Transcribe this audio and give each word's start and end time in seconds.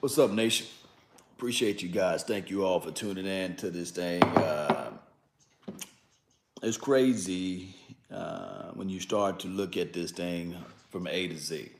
What's 0.00 0.16
up, 0.16 0.30
nation? 0.30 0.68
Appreciate 1.36 1.82
you 1.82 1.88
guys. 1.88 2.22
Thank 2.22 2.50
you 2.50 2.64
all 2.64 2.78
for 2.78 2.92
tuning 2.92 3.26
in 3.26 3.56
to 3.56 3.68
this 3.68 3.90
thing. 3.90 4.22
Uh, 4.22 4.92
it's 6.62 6.76
crazy 6.76 7.74
uh, 8.08 8.70
when 8.74 8.88
you 8.88 9.00
start 9.00 9.40
to 9.40 9.48
look 9.48 9.76
at 9.76 9.92
this 9.92 10.12
thing 10.12 10.54
from 10.90 11.08
A 11.08 11.26
to 11.26 11.36
Z. 11.36 11.70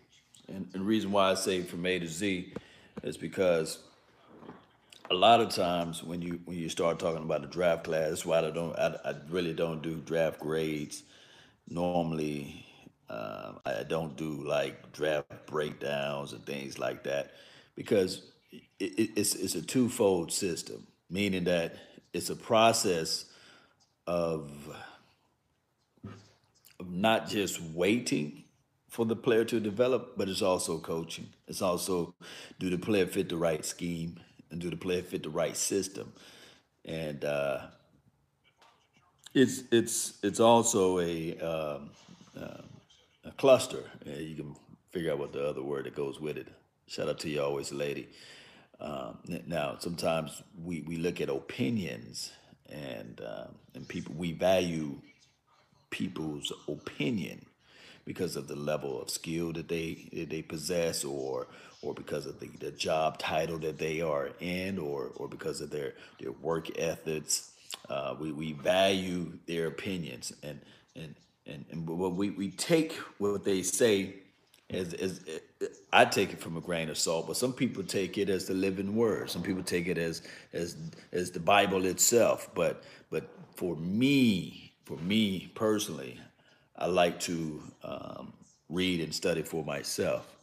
And, 0.48 0.68
the 0.72 0.80
reason 0.80 1.12
why 1.12 1.30
I 1.30 1.34
say 1.34 1.62
from 1.62 1.86
A 1.86 2.00
to 2.00 2.08
Z 2.08 2.54
is 3.04 3.16
because 3.16 3.78
a 5.12 5.14
lot 5.14 5.40
of 5.40 5.50
times 5.50 6.02
when 6.02 6.20
you 6.20 6.40
when 6.44 6.58
you 6.58 6.68
start 6.68 6.98
talking 6.98 7.22
about 7.22 7.42
the 7.42 7.46
draft 7.46 7.84
class, 7.84 8.08
that's 8.08 8.26
why 8.26 8.40
I 8.40 8.50
don't 8.50 8.76
I, 8.76 8.96
I 9.04 9.14
really 9.30 9.54
don't 9.54 9.80
do 9.80 9.94
draft 9.94 10.40
grades. 10.40 11.04
Normally, 11.68 12.66
uh, 13.08 13.52
I 13.64 13.84
don't 13.84 14.16
do 14.16 14.42
like 14.44 14.90
draft 14.90 15.46
breakdowns 15.46 16.32
and 16.32 16.44
things 16.44 16.80
like 16.80 17.04
that 17.04 17.30
because 17.78 18.22
it, 18.50 18.98
it, 18.98 19.10
it's 19.14 19.36
it's 19.36 19.54
a 19.54 19.62
twofold 19.62 20.32
system, 20.32 20.84
meaning 21.08 21.44
that 21.44 21.76
it's 22.12 22.28
a 22.28 22.34
process 22.34 23.26
of 24.04 24.50
of 26.80 26.92
not 26.92 27.28
just 27.28 27.62
waiting 27.62 28.42
for 28.88 29.06
the 29.06 29.14
player 29.14 29.44
to 29.44 29.60
develop, 29.60 30.14
but 30.16 30.28
it's 30.28 30.42
also 30.42 30.78
coaching. 30.78 31.28
It's 31.46 31.62
also 31.62 32.14
do 32.58 32.68
the 32.68 32.78
player 32.78 33.06
fit 33.06 33.28
the 33.28 33.36
right 33.36 33.64
scheme 33.64 34.18
and 34.50 34.60
do 34.60 34.70
the 34.70 34.76
player 34.76 35.02
fit 35.02 35.22
the 35.22 35.30
right 35.30 35.56
system, 35.56 36.12
and 36.84 37.24
uh, 37.24 37.68
it's 39.34 39.62
it's 39.70 40.18
it's 40.24 40.40
also 40.40 40.98
a 40.98 41.38
um, 41.38 41.90
uh, 42.36 42.62
a 43.24 43.30
cluster. 43.36 43.84
You 44.04 44.34
can 44.34 44.56
figure 44.90 45.12
out 45.12 45.20
what 45.20 45.32
the 45.32 45.46
other 45.46 45.62
word 45.62 45.86
that 45.86 45.94
goes 45.94 46.20
with 46.20 46.36
it. 46.38 46.48
Shout 46.88 47.08
out 47.08 47.18
to 47.20 47.28
you 47.28 47.42
always, 47.42 47.70
lady. 47.70 48.08
Um, 48.80 49.18
now, 49.46 49.76
sometimes 49.78 50.42
we, 50.64 50.80
we 50.82 50.96
look 50.96 51.20
at 51.20 51.28
opinions 51.28 52.32
and 52.70 53.20
uh, 53.20 53.48
and 53.74 53.86
people 53.86 54.14
we 54.16 54.32
value 54.32 54.98
people's 55.90 56.52
opinion 56.66 57.44
because 58.04 58.36
of 58.36 58.48
the 58.48 58.56
level 58.56 59.00
of 59.00 59.10
skill 59.10 59.52
that 59.52 59.68
they 59.68 60.08
that 60.14 60.30
they 60.30 60.42
possess 60.42 61.04
or 61.04 61.48
or 61.82 61.92
because 61.94 62.26
of 62.26 62.40
the, 62.40 62.48
the 62.60 62.70
job 62.70 63.18
title 63.18 63.58
that 63.58 63.78
they 63.78 64.00
are 64.00 64.30
in 64.40 64.78
or 64.78 65.12
or 65.16 65.28
because 65.28 65.60
of 65.60 65.70
their 65.70 65.94
their 66.20 66.32
work 66.32 66.78
ethics 66.78 67.52
uh, 67.90 68.14
we, 68.18 68.32
we 68.32 68.52
value 68.52 69.32
their 69.46 69.66
opinions 69.66 70.32
and 70.42 70.60
and 70.96 71.14
and, 71.46 71.64
and 71.70 71.88
we, 71.88 72.30
we 72.30 72.50
take 72.50 72.92
what 73.18 73.44
they 73.44 73.62
say 73.62 74.14
as, 74.70 74.92
as 74.94 75.20
I 75.92 76.04
take 76.04 76.32
it 76.32 76.40
from 76.40 76.56
a 76.56 76.60
grain 76.60 76.90
of 76.90 76.98
salt, 76.98 77.26
but 77.26 77.36
some 77.36 77.52
people 77.52 77.82
take 77.82 78.18
it 78.18 78.28
as 78.28 78.46
the 78.46 78.54
living 78.54 78.94
word. 78.94 79.30
Some 79.30 79.42
people 79.42 79.62
take 79.62 79.86
it 79.86 79.98
as 79.98 80.22
as 80.52 80.76
as 81.12 81.30
the 81.30 81.40
Bible 81.40 81.86
itself. 81.86 82.50
But 82.54 82.84
but 83.10 83.30
for 83.54 83.76
me, 83.76 84.72
for 84.84 84.98
me 84.98 85.50
personally, 85.54 86.20
I 86.76 86.86
like 86.86 87.18
to 87.20 87.62
um, 87.82 88.32
read 88.68 89.00
and 89.00 89.14
study 89.14 89.42
for 89.42 89.64
myself. 89.64 90.34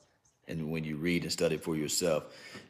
And 0.47 0.71
when 0.71 0.83
you 0.83 0.97
read 0.97 1.23
and 1.23 1.31
study 1.31 1.57
for 1.57 1.75
yourself, 1.75 2.25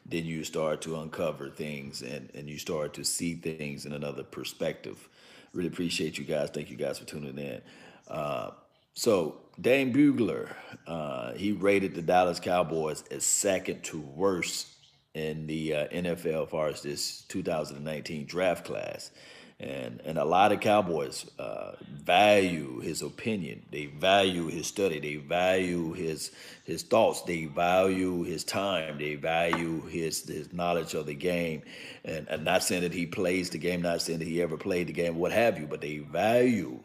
then 0.06 0.24
you 0.24 0.44
start 0.44 0.80
to 0.82 1.00
uncover 1.00 1.50
things 1.50 2.00
and, 2.02 2.30
and 2.34 2.48
you 2.48 2.58
start 2.58 2.94
to 2.94 3.04
see 3.04 3.34
things 3.34 3.84
in 3.84 3.92
another 3.92 4.22
perspective. 4.22 5.08
Really 5.52 5.68
appreciate 5.68 6.16
you 6.16 6.24
guys. 6.24 6.48
Thank 6.50 6.70
you 6.70 6.76
guys 6.76 6.98
for 6.98 7.04
tuning 7.04 7.38
in. 7.38 7.60
Uh, 8.08 8.52
so 8.94 9.36
Dane 9.60 9.92
Brugler, 9.92 10.54
uh, 10.86 11.32
he 11.32 11.52
rated 11.52 11.94
the 11.94 12.02
Dallas 12.02 12.40
Cowboys 12.40 13.02
as 13.10 13.24
second 13.24 13.82
to 13.84 13.98
worst 13.98 14.68
in 15.14 15.46
the 15.46 15.74
uh, 15.74 15.88
NFL 15.88 16.44
as 16.44 16.50
far 16.50 16.68
as 16.68 16.82
this 16.82 17.22
2019 17.28 18.26
draft 18.26 18.66
class. 18.66 19.10
And, 19.58 20.02
and 20.04 20.18
a 20.18 20.24
lot 20.26 20.52
of 20.52 20.60
Cowboys 20.60 21.24
uh, 21.38 21.72
value 21.90 22.80
his 22.80 23.00
opinion. 23.00 23.62
They 23.70 23.86
value 23.86 24.48
his 24.48 24.66
study. 24.66 25.00
They 25.00 25.16
value 25.16 25.94
his 25.94 26.30
his 26.64 26.82
thoughts. 26.82 27.22
They 27.22 27.46
value 27.46 28.22
his 28.24 28.44
time. 28.44 28.98
They 28.98 29.14
value 29.14 29.80
his 29.86 30.28
his 30.28 30.52
knowledge 30.52 30.92
of 30.92 31.06
the 31.06 31.14
game. 31.14 31.62
And, 32.04 32.28
and 32.28 32.44
not 32.44 32.64
saying 32.64 32.82
that 32.82 32.92
he 32.92 33.06
plays 33.06 33.48
the 33.48 33.56
game, 33.56 33.80
not 33.80 34.02
saying 34.02 34.18
that 34.18 34.28
he 34.28 34.42
ever 34.42 34.58
played 34.58 34.88
the 34.88 34.92
game, 34.92 35.16
what 35.16 35.32
have 35.32 35.58
you, 35.58 35.66
but 35.66 35.80
they 35.80 35.98
value 35.98 36.78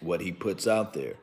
what 0.00 0.20
he 0.20 0.32
puts 0.32 0.66
out 0.66 0.92
there. 0.92 1.14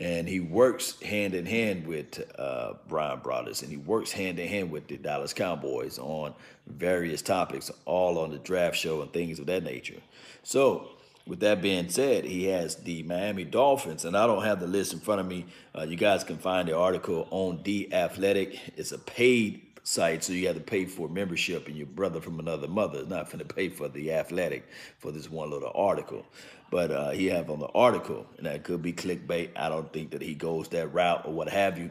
And 0.00 0.26
he 0.26 0.40
works 0.40 1.00
hand 1.02 1.34
in 1.34 1.44
hand 1.44 1.86
with 1.86 2.24
uh, 2.38 2.72
Bryan 2.88 3.20
Broaddus, 3.20 3.62
and 3.62 3.70
he 3.70 3.76
works 3.76 4.10
hand 4.10 4.38
in 4.38 4.48
hand 4.48 4.70
with 4.70 4.88
the 4.88 4.96
Dallas 4.96 5.34
Cowboys 5.34 5.98
on 5.98 6.34
various 6.66 7.20
topics, 7.20 7.70
all 7.84 8.18
on 8.18 8.30
the 8.30 8.38
draft 8.38 8.76
show 8.76 9.02
and 9.02 9.12
things 9.12 9.38
of 9.38 9.46
that 9.46 9.62
nature. 9.62 10.00
So, 10.42 10.88
with 11.26 11.40
that 11.40 11.60
being 11.60 11.90
said, 11.90 12.24
he 12.24 12.46
has 12.46 12.76
the 12.76 13.02
Miami 13.02 13.44
Dolphins, 13.44 14.06
and 14.06 14.16
I 14.16 14.26
don't 14.26 14.42
have 14.42 14.58
the 14.58 14.66
list 14.66 14.94
in 14.94 15.00
front 15.00 15.20
of 15.20 15.26
me. 15.26 15.44
Uh, 15.76 15.82
you 15.82 15.96
guys 15.96 16.24
can 16.24 16.38
find 16.38 16.66
the 16.66 16.76
article 16.76 17.28
on 17.30 17.60
The 17.62 17.92
Athletic. 17.92 18.58
It's 18.76 18.92
a 18.92 18.98
paid 18.98 19.69
site, 19.82 20.24
so 20.24 20.32
you 20.32 20.46
have 20.46 20.56
to 20.56 20.62
pay 20.62 20.84
for 20.84 21.08
membership, 21.08 21.66
and 21.66 21.76
your 21.76 21.86
brother 21.86 22.20
from 22.20 22.38
another 22.38 22.68
mother 22.68 23.00
is 23.00 23.08
not 23.08 23.26
going 23.26 23.38
to 23.38 23.54
pay 23.54 23.68
for 23.68 23.88
The 23.88 24.12
Athletic 24.12 24.68
for 24.98 25.12
this 25.12 25.30
one 25.30 25.50
little 25.50 25.72
article. 25.74 26.24
But 26.70 26.90
uh, 26.90 27.10
he 27.10 27.26
have 27.26 27.50
on 27.50 27.58
the 27.58 27.68
article, 27.68 28.26
and 28.36 28.46
that 28.46 28.62
could 28.64 28.82
be 28.82 28.92
clickbait. 28.92 29.50
I 29.56 29.68
don't 29.68 29.92
think 29.92 30.10
that 30.10 30.22
he 30.22 30.34
goes 30.34 30.68
that 30.68 30.88
route 30.94 31.26
or 31.26 31.32
what 31.32 31.48
have 31.48 31.78
you. 31.78 31.90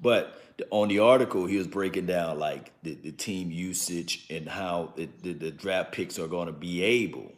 But 0.00 0.40
on 0.70 0.88
the 0.88 0.98
article, 1.00 1.46
he 1.46 1.56
was 1.56 1.66
breaking 1.66 2.06
down 2.06 2.38
like 2.38 2.72
the, 2.82 2.94
the 2.94 3.12
team 3.12 3.50
usage 3.50 4.26
and 4.30 4.48
how 4.48 4.92
the, 4.96 5.08
the, 5.22 5.32
the 5.32 5.50
draft 5.50 5.92
picks 5.92 6.18
are 6.18 6.28
going 6.28 6.46
to 6.46 6.52
be 6.52 6.82
able 6.82 7.32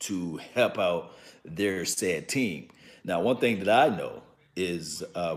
to 0.00 0.40
help 0.54 0.78
out 0.78 1.12
their 1.44 1.84
said 1.84 2.28
team. 2.28 2.68
Now, 3.04 3.20
one 3.20 3.38
thing 3.38 3.60
that 3.60 3.68
I 3.68 3.94
know 3.94 4.22
is 4.54 5.02
uh, 5.14 5.36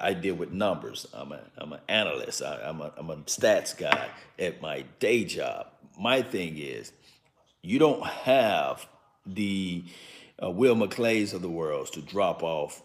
I, 0.00 0.14
deal 0.14 0.34
with 0.34 0.52
numbers. 0.52 1.06
I'm 1.12 1.32
a 1.32 1.40
I'm 1.58 1.72
an 1.72 1.80
analyst. 1.88 2.42
I, 2.42 2.60
I'm 2.62 2.80
a 2.80 2.92
I'm 2.96 3.10
a 3.10 3.16
stats 3.18 3.76
guy 3.76 4.08
at 4.38 4.62
my 4.62 4.84
day 5.00 5.24
job. 5.24 5.66
My 5.98 6.22
thing 6.22 6.56
is, 6.58 6.92
you 7.62 7.78
don't 7.78 8.04
have 8.06 8.86
the 9.24 9.84
uh, 10.42 10.50
Will 10.50 10.76
McClays 10.76 11.32
of 11.34 11.42
the 11.42 11.50
world 11.50 11.92
to 11.92 12.02
drop 12.02 12.42
off 12.42 12.82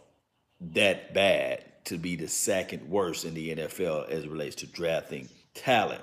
that 0.60 1.14
bad 1.14 1.64
to 1.86 1.98
be 1.98 2.16
the 2.16 2.28
second 2.28 2.90
worst 2.90 3.26
in 3.26 3.34
the 3.34 3.56
NFL 3.56 4.10
as 4.10 4.24
it 4.24 4.32
relates 4.32 4.56
to 4.58 4.68
drafting 4.68 5.30
talent. 5.54 6.02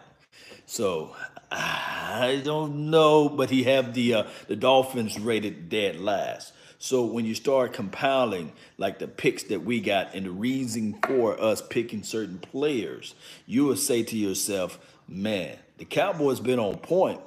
So 0.66 1.16
I 1.50 2.42
don't 2.44 2.90
know, 2.90 3.28
but 3.28 3.50
he 3.50 3.64
have 3.64 3.94
the 3.94 4.14
uh, 4.14 4.24
the 4.46 4.56
Dolphins 4.56 5.18
rated 5.18 5.68
dead 5.68 5.98
last. 5.98 6.52
So 6.78 7.04
when 7.04 7.24
you 7.24 7.34
start 7.34 7.72
compiling 7.72 8.52
like 8.76 8.98
the 8.98 9.08
picks 9.08 9.42
that 9.44 9.64
we 9.64 9.80
got 9.80 10.14
and 10.14 10.26
the 10.26 10.30
reason 10.30 10.98
for 11.06 11.40
us 11.40 11.60
picking 11.60 12.02
certain 12.02 12.38
players, 12.38 13.14
you 13.46 13.64
will 13.64 13.76
say 13.76 14.02
to 14.04 14.16
yourself, 14.16 14.78
"Man, 15.08 15.56
the 15.78 15.84
Cowboys 15.84 16.40
been 16.40 16.60
on 16.60 16.76
point 16.76 17.20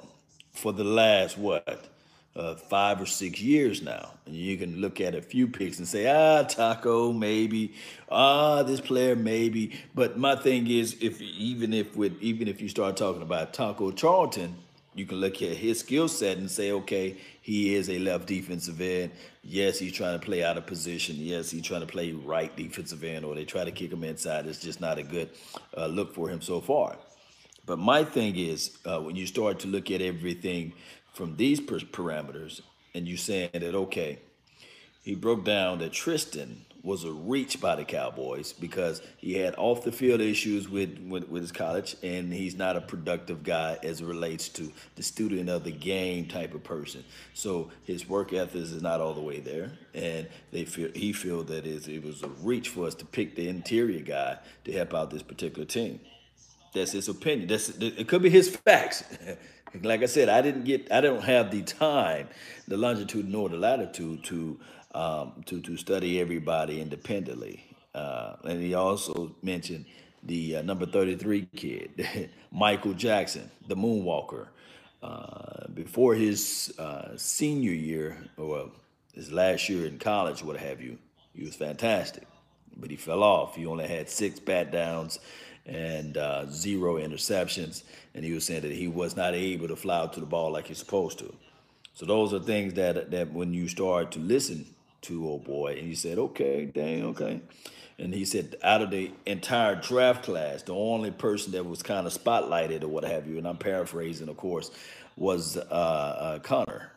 for 0.52 0.72
the 0.72 0.84
last 0.84 1.36
what 1.36 1.92
uh, 2.34 2.54
five 2.54 3.00
or 3.00 3.06
six 3.06 3.40
years 3.40 3.82
now. 3.82 4.10
And 4.26 4.34
you 4.34 4.56
can 4.56 4.80
look 4.80 5.00
at 5.00 5.14
a 5.14 5.22
few 5.22 5.46
picks 5.48 5.78
and 5.78 5.86
say, 5.86 6.06
ah, 6.06 6.42
Taco, 6.44 7.12
maybe, 7.12 7.74
ah, 8.10 8.62
this 8.62 8.80
player, 8.80 9.16
maybe. 9.16 9.78
But 9.94 10.18
my 10.18 10.36
thing 10.36 10.68
is, 10.70 10.96
if 11.00 11.20
even 11.20 11.72
if 11.72 11.96
with 11.96 12.20
even 12.22 12.48
if 12.48 12.60
you 12.60 12.68
start 12.68 12.96
talking 12.96 13.22
about 13.22 13.52
Taco 13.52 13.90
Charlton, 13.90 14.56
you 14.94 15.06
can 15.06 15.18
look 15.18 15.42
at 15.42 15.56
his 15.56 15.80
skill 15.80 16.08
set 16.08 16.38
and 16.38 16.50
say, 16.50 16.72
okay, 16.72 17.16
he 17.42 17.74
is 17.74 17.90
a 17.90 17.98
left 17.98 18.26
defensive 18.26 18.80
end. 18.80 19.10
Yes, 19.42 19.78
he's 19.78 19.92
trying 19.92 20.18
to 20.18 20.24
play 20.24 20.44
out 20.44 20.56
of 20.56 20.66
position. 20.66 21.16
Yes, 21.18 21.50
he's 21.50 21.62
trying 21.62 21.80
to 21.80 21.86
play 21.86 22.12
right 22.12 22.54
defensive 22.56 23.02
end, 23.02 23.24
or 23.24 23.34
they 23.34 23.44
try 23.44 23.64
to 23.64 23.72
kick 23.72 23.92
him 23.92 24.04
inside. 24.04 24.46
It's 24.46 24.60
just 24.60 24.80
not 24.80 24.98
a 24.98 25.02
good 25.02 25.30
uh, 25.76 25.86
look 25.86 26.14
for 26.14 26.28
him 26.28 26.40
so 26.40 26.60
far. 26.60 26.96
But 27.66 27.78
my 27.78 28.04
thing 28.04 28.36
is, 28.36 28.78
uh, 28.84 29.00
when 29.00 29.16
you 29.16 29.26
start 29.26 29.58
to 29.60 29.68
look 29.68 29.90
at 29.90 30.00
everything 30.00 30.72
from 31.12 31.36
these 31.36 31.60
parameters, 31.60 32.60
and 32.94 33.08
you 33.08 33.16
saying 33.16 33.50
that 33.54 33.74
okay, 33.74 34.18
he 35.02 35.14
broke 35.14 35.44
down 35.44 35.78
that 35.78 35.92
Trysten 35.92 36.58
was 36.82 37.04
a 37.04 37.12
reach 37.12 37.60
by 37.60 37.76
the 37.76 37.84
Cowboys 37.84 38.52
because 38.52 39.02
he 39.16 39.34
had 39.34 39.54
off 39.56 39.84
the 39.84 39.92
field 39.92 40.20
issues 40.20 40.68
with, 40.68 40.98
with, 41.08 41.28
with 41.28 41.42
his 41.42 41.52
college, 41.52 41.96
and 42.02 42.32
he's 42.32 42.56
not 42.56 42.76
a 42.76 42.80
productive 42.80 43.44
guy 43.44 43.78
as 43.82 44.00
it 44.00 44.06
relates 44.06 44.48
to 44.48 44.72
the 44.96 45.02
student 45.02 45.48
of 45.48 45.62
the 45.64 45.70
game 45.70 46.26
type 46.26 46.54
of 46.54 46.64
person. 46.64 47.04
So 47.34 47.70
his 47.84 48.08
work 48.08 48.32
ethic 48.32 48.62
is 48.62 48.82
not 48.82 49.00
all 49.00 49.14
the 49.14 49.20
way 49.20 49.38
there, 49.38 49.72
and 49.94 50.28
they 50.50 50.64
feel 50.64 50.90
he 50.94 51.12
feel 51.12 51.44
that 51.44 51.66
it 51.66 52.04
was 52.04 52.22
a 52.22 52.28
reach 52.28 52.68
for 52.68 52.86
us 52.86 52.94
to 52.96 53.04
pick 53.04 53.36
the 53.36 53.48
interior 53.48 54.00
guy 54.00 54.38
to 54.64 54.72
help 54.72 54.92
out 54.94 55.10
this 55.10 55.22
particular 55.22 55.64
team. 55.64 56.00
That's 56.74 56.92
his 56.92 57.08
opinion. 57.08 57.48
That's 57.48 57.68
it. 57.68 58.08
Could 58.08 58.22
be 58.22 58.30
his 58.30 58.48
facts. 58.48 59.04
Like 59.80 60.02
I 60.02 60.06
said, 60.06 60.28
I 60.28 60.42
didn't 60.42 60.64
get, 60.64 60.92
I 60.92 61.00
don't 61.00 61.24
have 61.24 61.50
the 61.50 61.62
time, 61.62 62.28
the 62.68 62.76
longitude 62.76 63.26
nor 63.26 63.48
the 63.48 63.56
latitude 63.56 64.22
to 64.24 64.60
um, 64.94 65.42
to 65.46 65.60
to 65.60 65.76
study 65.76 66.20
everybody 66.20 66.80
independently. 66.80 67.64
Uh, 67.94 68.36
and 68.44 68.62
he 68.62 68.74
also 68.74 69.34
mentioned 69.42 69.84
the 70.22 70.56
uh, 70.56 70.62
number 70.62 70.86
33 70.86 71.48
kid, 71.56 72.30
Michael 72.52 72.94
Jackson, 72.94 73.50
the 73.68 73.76
Moonwalker. 73.76 74.48
Uh, 75.02 75.66
before 75.74 76.14
his 76.14 76.72
uh, 76.78 77.16
senior 77.16 77.72
year, 77.72 78.16
or 78.36 78.70
his 79.14 79.32
last 79.32 79.68
year 79.68 79.86
in 79.86 79.98
college, 79.98 80.44
what 80.44 80.56
have 80.56 80.80
you, 80.80 80.96
he 81.34 81.44
was 81.44 81.56
fantastic. 81.56 82.26
But 82.76 82.90
he 82.90 82.96
fell 82.96 83.22
off. 83.22 83.56
He 83.56 83.66
only 83.66 83.86
had 83.86 84.08
six 84.08 84.38
bat 84.38 84.70
downs 84.70 85.18
and 85.66 86.16
uh, 86.16 86.46
zero 86.46 86.96
interceptions. 86.96 87.82
And 88.14 88.24
he 88.24 88.32
was 88.32 88.44
saying 88.44 88.62
that 88.62 88.72
he 88.72 88.88
was 88.88 89.16
not 89.16 89.34
able 89.34 89.68
to 89.68 89.76
fly 89.76 89.98
out 89.98 90.12
to 90.14 90.20
the 90.20 90.26
ball 90.26 90.52
like 90.52 90.68
he's 90.68 90.78
supposed 90.78 91.18
to. 91.18 91.34
So 91.94 92.06
those 92.06 92.32
are 92.32 92.40
things 92.40 92.74
that 92.74 93.10
that 93.10 93.32
when 93.32 93.52
you 93.52 93.68
start 93.68 94.12
to 94.12 94.18
listen 94.18 94.66
to 95.02 95.26
old 95.26 95.44
boy, 95.44 95.76
and 95.78 95.86
he 95.86 95.94
said, 95.94 96.18
okay, 96.18 96.64
dang, 96.64 97.04
okay. 97.06 97.40
And 97.98 98.12
he 98.14 98.24
said, 98.24 98.56
out 98.62 98.82
of 98.82 98.90
the 98.90 99.12
entire 99.26 99.76
draft 99.76 100.24
class, 100.24 100.62
the 100.62 100.74
only 100.74 101.10
person 101.10 101.52
that 101.52 101.64
was 101.64 101.82
kind 101.82 102.06
of 102.06 102.12
spotlighted 102.12 102.82
or 102.82 102.88
what 102.88 103.04
have 103.04 103.28
you, 103.28 103.38
and 103.38 103.46
I'm 103.46 103.58
paraphrasing, 103.58 104.28
of 104.28 104.36
course, 104.36 104.70
was 105.16 105.56
uh, 105.56 105.60
uh, 105.60 106.38
Connor 106.40 106.92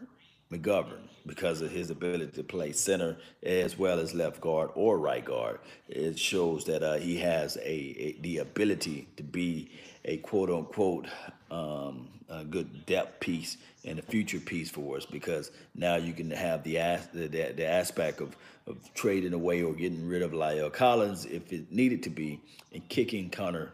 McGovern 0.52 1.02
because 1.26 1.62
of 1.62 1.72
his 1.72 1.90
ability 1.90 2.32
to 2.34 2.44
play 2.44 2.72
center 2.72 3.18
as 3.44 3.78
well 3.78 4.00
as 4.00 4.14
left 4.14 4.40
guard 4.42 4.70
or 4.76 4.98
right 4.98 5.26
guard. 5.26 5.60
It 5.90 6.20
shows 6.20 6.66
that 6.66 6.84
uh, 6.84 6.96
he 6.96 7.18
has 7.18 7.58
a, 7.58 7.62
a, 7.68 8.18
the 8.22 8.38
ability 8.40 9.08
to 9.18 9.24
be 9.24 9.72
a 10.06 10.18
quote 10.18 10.50
unquote 10.50 11.08
um, 11.50 12.10
a 12.30 12.44
good 12.44 12.86
depth 12.86 13.20
piece 13.20 13.58
and 13.86 14.00
a 14.00 14.02
future 14.02 14.40
piece 14.40 14.70
for 14.70 14.98
us 14.98 15.06
because 15.06 15.52
now 15.76 15.96
you 15.96 16.14
can 16.14 16.30
have 16.32 16.64
the 16.64 16.76
the, 17.14 17.28
the 17.28 17.66
aspect 17.66 18.22
of, 18.22 18.36
of 18.68 18.78
trading 18.94 19.34
away 19.34 19.62
or 19.62 19.74
getting 19.74 20.08
rid 20.08 20.22
of 20.22 20.32
La'el 20.32 20.72
Collins 20.72 21.26
if 21.26 21.52
it 21.54 21.72
needed 21.72 22.04
to 22.04 22.10
be 22.10 22.42
and 22.74 22.88
kicking 22.90 23.30
Connor 23.30 23.72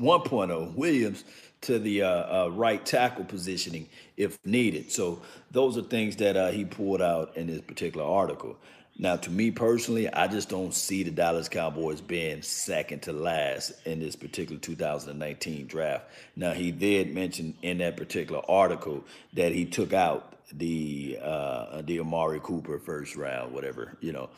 1.0 0.00 0.74
Williams 0.74 1.24
to 1.60 1.78
the 1.78 2.02
uh, 2.02 2.08
uh, 2.08 2.48
right 2.52 2.84
tackle 2.84 3.24
positioning 3.24 3.88
if 4.16 4.38
needed. 4.44 4.90
So 4.90 5.22
those 5.50 5.78
are 5.78 5.82
things 5.82 6.16
that 6.16 6.36
uh, 6.36 6.50
he 6.50 6.64
pulled 6.64 7.00
out 7.00 7.36
in 7.36 7.46
this 7.46 7.60
particular 7.60 8.04
article. 8.04 8.56
Now, 8.96 9.16
to 9.16 9.30
me 9.30 9.50
personally, 9.50 10.08
I 10.12 10.28
just 10.28 10.48
don't 10.48 10.72
see 10.72 11.02
the 11.02 11.10
Dallas 11.10 11.48
Cowboys 11.48 12.00
being 12.00 12.42
second 12.42 13.02
to 13.02 13.12
last 13.12 13.72
in 13.84 13.98
this 13.98 14.14
particular 14.14 14.60
2019 14.60 15.66
draft. 15.66 16.04
Now, 16.36 16.52
he 16.52 16.70
did 16.70 17.12
mention 17.12 17.54
in 17.62 17.78
that 17.78 17.96
particular 17.96 18.40
article 18.48 19.04
that 19.32 19.50
he 19.52 19.64
took 19.64 19.92
out 19.92 20.34
the 20.52 21.18
uh, 21.20 21.82
the 21.82 21.98
Amari 21.98 22.38
Cooper 22.40 22.78
first 22.78 23.16
round, 23.16 23.52
whatever 23.52 23.96
you 24.00 24.12
know. 24.12 24.28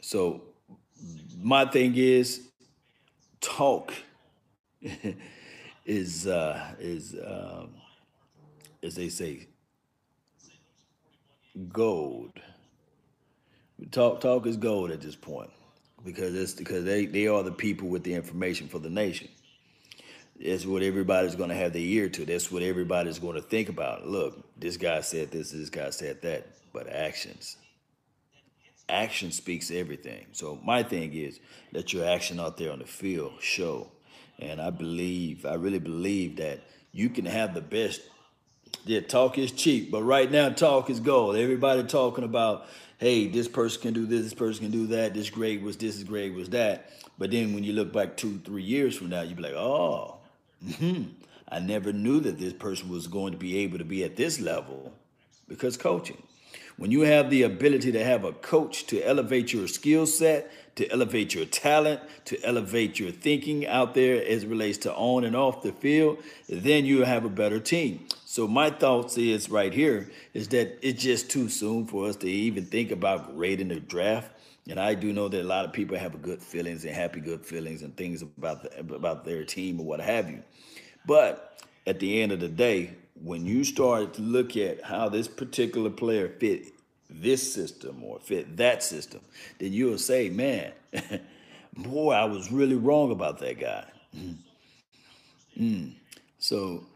So, 0.00 0.42
my 1.40 1.64
thing 1.64 1.96
is 1.96 2.48
talk 3.40 3.92
is 5.86 6.28
uh, 6.28 6.74
is 6.78 7.16
um, 7.26 7.70
as 8.82 8.94
they 8.94 9.08
say 9.08 9.48
gold 11.72 12.38
Talk 13.90 14.20
talk 14.20 14.46
is 14.46 14.56
gold 14.56 14.90
at 14.90 15.00
this 15.00 15.16
point 15.16 15.50
because 16.04 16.34
it's 16.34 16.52
because 16.54 16.84
they, 16.84 17.06
they 17.06 17.26
are 17.26 17.42
the 17.42 17.52
people 17.52 17.88
with 17.88 18.04
the 18.04 18.14
information 18.14 18.68
for 18.68 18.78
the 18.78 18.90
nation. 18.90 19.28
It's 20.38 20.66
what 20.66 20.82
everybody's 20.82 21.36
going 21.36 21.50
to 21.50 21.54
have 21.54 21.72
their 21.72 21.82
ear 21.82 22.08
to. 22.08 22.24
That's 22.24 22.50
what 22.50 22.62
everybody's 22.62 23.18
going 23.18 23.36
to 23.36 23.42
think 23.42 23.68
about. 23.68 24.06
Look, 24.06 24.58
this 24.58 24.76
guy 24.76 25.00
said 25.00 25.30
this, 25.30 25.52
this 25.52 25.70
guy 25.70 25.90
said 25.90 26.22
that, 26.22 26.48
but 26.72 26.88
actions. 26.88 27.56
Action 28.88 29.30
speaks 29.30 29.70
everything. 29.70 30.26
So 30.32 30.58
my 30.64 30.82
thing 30.82 31.14
is 31.14 31.38
let 31.72 31.92
your 31.92 32.06
action 32.06 32.40
out 32.40 32.56
there 32.56 32.72
on 32.72 32.80
the 32.80 32.86
field 32.86 33.34
show. 33.40 33.90
And 34.38 34.60
I 34.60 34.70
believe, 34.70 35.46
I 35.46 35.54
really 35.54 35.78
believe 35.78 36.36
that 36.36 36.60
you 36.90 37.08
can 37.08 37.24
have 37.24 37.54
the 37.54 37.60
best. 37.60 38.00
Yeah, 38.84 39.00
talk 39.00 39.38
is 39.38 39.52
cheap, 39.52 39.90
but 39.90 40.02
right 40.02 40.30
now 40.30 40.48
talk 40.48 40.90
is 40.90 41.00
gold. 41.00 41.36
Everybody 41.36 41.84
talking 41.84 42.24
about 42.24 42.66
hey, 43.02 43.26
this 43.26 43.48
person 43.48 43.82
can 43.82 43.92
do 43.92 44.06
this, 44.06 44.22
this 44.22 44.34
person 44.34 44.62
can 44.62 44.70
do 44.70 44.86
that, 44.86 45.12
this 45.12 45.28
grade 45.28 45.60
was 45.60 45.76
this, 45.76 45.96
this 45.96 46.04
grade 46.04 46.36
was 46.36 46.50
that. 46.50 46.88
But 47.18 47.32
then 47.32 47.52
when 47.52 47.64
you 47.64 47.72
look 47.72 47.92
back 47.92 48.16
two, 48.16 48.38
three 48.44 48.62
years 48.62 48.96
from 48.96 49.08
now, 49.08 49.22
you'd 49.22 49.36
be 49.36 49.42
like, 49.42 49.54
oh, 49.54 50.18
mm-hmm. 50.64 51.08
I 51.48 51.58
never 51.58 51.92
knew 51.92 52.20
that 52.20 52.38
this 52.38 52.52
person 52.52 52.88
was 52.88 53.08
going 53.08 53.32
to 53.32 53.38
be 53.38 53.58
able 53.58 53.78
to 53.78 53.84
be 53.84 54.04
at 54.04 54.14
this 54.14 54.40
level 54.40 54.92
because 55.48 55.76
coaching. 55.76 56.22
When 56.76 56.92
you 56.92 57.00
have 57.00 57.28
the 57.28 57.42
ability 57.42 57.90
to 57.90 58.04
have 58.04 58.24
a 58.24 58.32
coach 58.32 58.86
to 58.86 59.02
elevate 59.02 59.52
your 59.52 59.66
skill 59.66 60.06
set, 60.06 60.50
to 60.76 60.88
elevate 60.90 61.34
your 61.34 61.44
talent, 61.44 62.00
to 62.26 62.42
elevate 62.44 63.00
your 63.00 63.10
thinking 63.10 63.66
out 63.66 63.94
there 63.94 64.24
as 64.24 64.46
relates 64.46 64.78
to 64.78 64.94
on 64.94 65.24
and 65.24 65.34
off 65.34 65.62
the 65.62 65.72
field, 65.72 66.18
then 66.48 66.84
you 66.84 67.04
have 67.04 67.24
a 67.24 67.28
better 67.28 67.58
team. 67.58 68.06
So 68.32 68.48
my 68.48 68.70
thoughts 68.70 69.18
is 69.18 69.50
right 69.50 69.74
here 69.74 70.10
is 70.32 70.48
that 70.48 70.78
it's 70.80 71.02
just 71.02 71.30
too 71.30 71.50
soon 71.50 71.86
for 71.86 72.08
us 72.08 72.16
to 72.16 72.26
even 72.26 72.64
think 72.64 72.90
about 72.90 73.36
grading 73.36 73.68
the 73.68 73.78
draft. 73.78 74.30
And 74.70 74.80
I 74.80 74.94
do 74.94 75.12
know 75.12 75.28
that 75.28 75.42
a 75.42 75.44
lot 75.44 75.66
of 75.66 75.74
people 75.74 75.98
have 75.98 76.22
good 76.22 76.42
feelings 76.42 76.86
and 76.86 76.94
happy 76.94 77.20
good 77.20 77.44
feelings 77.44 77.82
and 77.82 77.94
things 77.94 78.22
about 78.22 78.62
the, 78.62 78.94
about 78.94 79.26
their 79.26 79.44
team 79.44 79.78
or 79.80 79.84
what 79.84 80.00
have 80.00 80.30
you. 80.30 80.42
But 81.04 81.62
at 81.86 82.00
the 82.00 82.22
end 82.22 82.32
of 82.32 82.40
the 82.40 82.48
day, 82.48 82.94
when 83.22 83.44
you 83.44 83.64
start 83.64 84.14
to 84.14 84.22
look 84.22 84.56
at 84.56 84.82
how 84.82 85.10
this 85.10 85.28
particular 85.28 85.90
player 85.90 86.30
fit 86.30 86.68
this 87.10 87.52
system 87.52 88.02
or 88.02 88.18
fit 88.18 88.56
that 88.56 88.82
system, 88.82 89.20
then 89.58 89.74
you'll 89.74 89.98
say, 89.98 90.30
man, 90.30 90.72
boy, 91.76 92.12
I 92.12 92.24
was 92.24 92.50
really 92.50 92.76
wrong 92.76 93.10
about 93.10 93.40
that 93.40 93.60
guy. 93.60 93.84
Mm. 95.60 95.92
So 96.38 96.86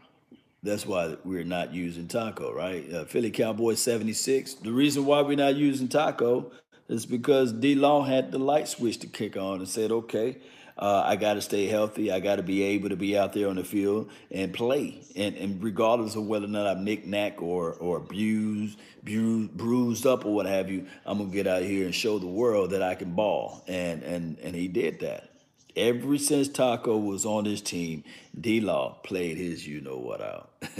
that's 0.67 0.85
why 0.85 1.15
we're 1.23 1.43
not 1.43 1.73
using 1.73 2.07
Taco, 2.07 2.53
right? 2.53 2.91
Uh, 2.93 3.05
Philly 3.05 3.31
Cowboys 3.31 3.81
76. 3.81 4.55
The 4.55 4.71
reason 4.71 5.05
why 5.05 5.21
we're 5.21 5.37
not 5.37 5.55
using 5.55 5.87
Taco 5.87 6.51
is 6.87 7.05
because 7.05 7.51
D 7.53 7.75
Law 7.75 8.03
had 8.03 8.31
the 8.31 8.37
light 8.37 8.67
switch 8.67 8.99
to 8.99 9.07
kick 9.07 9.37
on 9.37 9.59
and 9.59 9.67
said, 9.67 9.91
okay, 9.91 10.37
uh, 10.77 11.03
I 11.05 11.15
got 11.15 11.33
to 11.33 11.41
stay 11.41 11.65
healthy. 11.65 12.11
I 12.11 12.19
got 12.19 12.35
to 12.35 12.43
be 12.43 12.61
able 12.63 12.89
to 12.89 12.95
be 12.95 13.17
out 13.17 13.33
there 13.33 13.49
on 13.49 13.55
the 13.55 13.63
field 13.63 14.11
and 14.29 14.53
play. 14.53 15.01
And, 15.15 15.35
and 15.35 15.63
regardless 15.63 16.15
of 16.15 16.27
whether 16.27 16.45
or 16.45 16.49
not 16.49 16.67
I'm 16.67 16.83
nick 16.83 17.07
nack 17.07 17.41
or, 17.41 17.73
or 17.73 17.97
abused, 17.97 18.77
bruised, 19.03 19.57
bruised 19.57 20.05
up 20.05 20.25
or 20.25 20.35
what 20.35 20.45
have 20.45 20.69
you, 20.69 20.85
I'm 21.05 21.17
going 21.17 21.31
to 21.31 21.35
get 21.35 21.47
out 21.47 21.63
here 21.63 21.85
and 21.85 21.95
show 21.95 22.19
the 22.19 22.27
world 22.27 22.71
that 22.71 22.83
I 22.83 22.93
can 22.93 23.13
ball. 23.13 23.63
And, 23.67 24.03
and, 24.03 24.37
and 24.39 24.55
he 24.55 24.67
did 24.67 24.99
that. 24.99 25.31
Ever 25.77 26.17
since 26.17 26.47
Taco 26.47 26.97
was 26.97 27.23
on 27.23 27.43
this 27.43 27.61
team, 27.61 28.03
D 28.39 28.59
Law 28.59 28.97
played 29.03 29.37
his 29.37 29.67
you 29.67 29.79
know 29.79 29.97
what 29.97 30.21
out. 30.21 30.51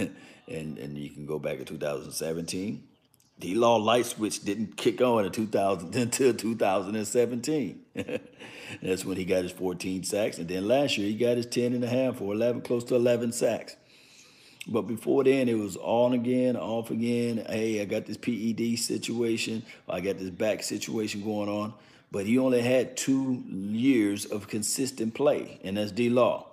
and, 0.48 0.76
and 0.76 0.98
you 0.98 1.08
can 1.10 1.24
go 1.24 1.38
back 1.38 1.58
to 1.58 1.64
2017. 1.64 2.82
D 3.38 3.54
Law 3.54 3.76
light 3.76 4.06
switch 4.06 4.42
didn't 4.42 4.76
kick 4.76 5.00
on 5.00 5.24
in 5.24 5.30
2000 5.30 5.94
until 5.96 6.34
2017. 6.34 7.80
That's 8.82 9.04
when 9.04 9.16
he 9.16 9.24
got 9.24 9.44
his 9.44 9.52
14 9.52 10.02
sacks. 10.02 10.38
And 10.38 10.48
then 10.48 10.66
last 10.66 10.98
year 10.98 11.06
he 11.06 11.14
got 11.14 11.36
his 11.36 11.46
10 11.46 11.74
and 11.74 11.84
a 11.84 11.88
half 11.88 12.20
or 12.20 12.34
11, 12.34 12.62
close 12.62 12.82
to 12.84 12.96
11 12.96 13.30
sacks. 13.30 13.76
But 14.66 14.82
before 14.82 15.22
then, 15.22 15.48
it 15.48 15.56
was 15.56 15.76
on 15.76 16.12
again, 16.12 16.56
off 16.56 16.90
again. 16.90 17.46
Hey, 17.48 17.80
I 17.80 17.84
got 17.84 18.04
this 18.04 18.16
PED 18.16 18.76
situation. 18.80 19.62
I 19.88 20.00
got 20.00 20.18
this 20.18 20.30
back 20.30 20.64
situation 20.64 21.22
going 21.22 21.48
on 21.48 21.72
but 22.10 22.26
he 22.26 22.38
only 22.38 22.62
had 22.62 22.96
two 22.96 23.42
years 23.48 24.24
of 24.24 24.48
consistent 24.48 25.14
play, 25.14 25.60
and 25.62 25.76
that's 25.76 25.92
D 25.92 26.08
Law. 26.08 26.46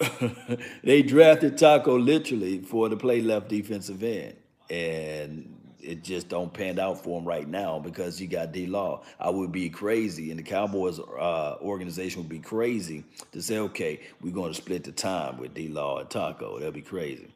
they 0.82 1.02
drafted 1.02 1.58
Taco 1.58 1.98
literally 1.98 2.60
for 2.60 2.88
the 2.88 2.96
play 2.96 3.20
left 3.20 3.48
defensive 3.48 4.02
end, 4.02 4.36
and 4.68 5.56
it 5.82 6.02
just 6.02 6.28
don't 6.28 6.52
pan 6.52 6.78
out 6.78 7.02
for 7.02 7.18
him 7.18 7.26
right 7.26 7.48
now 7.48 7.78
because 7.78 8.20
you 8.20 8.26
got 8.26 8.52
D 8.52 8.66
Law. 8.66 9.02
I 9.18 9.30
would 9.30 9.52
be 9.52 9.68
crazy, 9.68 10.30
and 10.30 10.38
the 10.38 10.42
Cowboys 10.42 10.98
uh, 10.98 11.56
organization 11.60 12.22
would 12.22 12.30
be 12.30 12.38
crazy 12.38 13.04
to 13.32 13.42
say, 13.42 13.58
okay, 13.58 14.00
we're 14.20 14.34
going 14.34 14.52
to 14.52 14.56
split 14.56 14.84
the 14.84 14.92
time 14.92 15.38
with 15.38 15.54
D 15.54 15.68
Law 15.68 15.98
and 15.98 16.10
Taco. 16.10 16.58
That'd 16.58 16.74
be 16.74 16.82
crazy. 16.82 17.28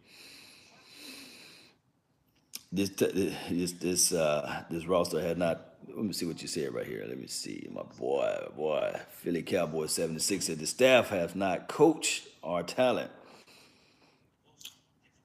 This 2.72 2.88
this 2.90 3.72
this 3.72 4.12
uh, 4.12 4.64
this 4.68 4.86
roster 4.86 5.20
had 5.20 5.38
not 5.38 5.73
let 5.88 6.04
me 6.04 6.12
see 6.12 6.26
what 6.26 6.40
you 6.42 6.48
said 6.48 6.72
right 6.72 6.86
here. 6.86 7.04
Let 7.06 7.18
me 7.18 7.26
see. 7.26 7.68
My 7.70 7.82
boy, 7.98 8.48
boy, 8.56 9.00
Philly 9.10 9.42
Cowboy 9.42 9.86
76 9.86 10.46
said 10.46 10.58
the 10.58 10.66
staff 10.66 11.08
has 11.10 11.34
not 11.34 11.68
coached 11.68 12.26
our 12.42 12.62
talent. 12.62 13.10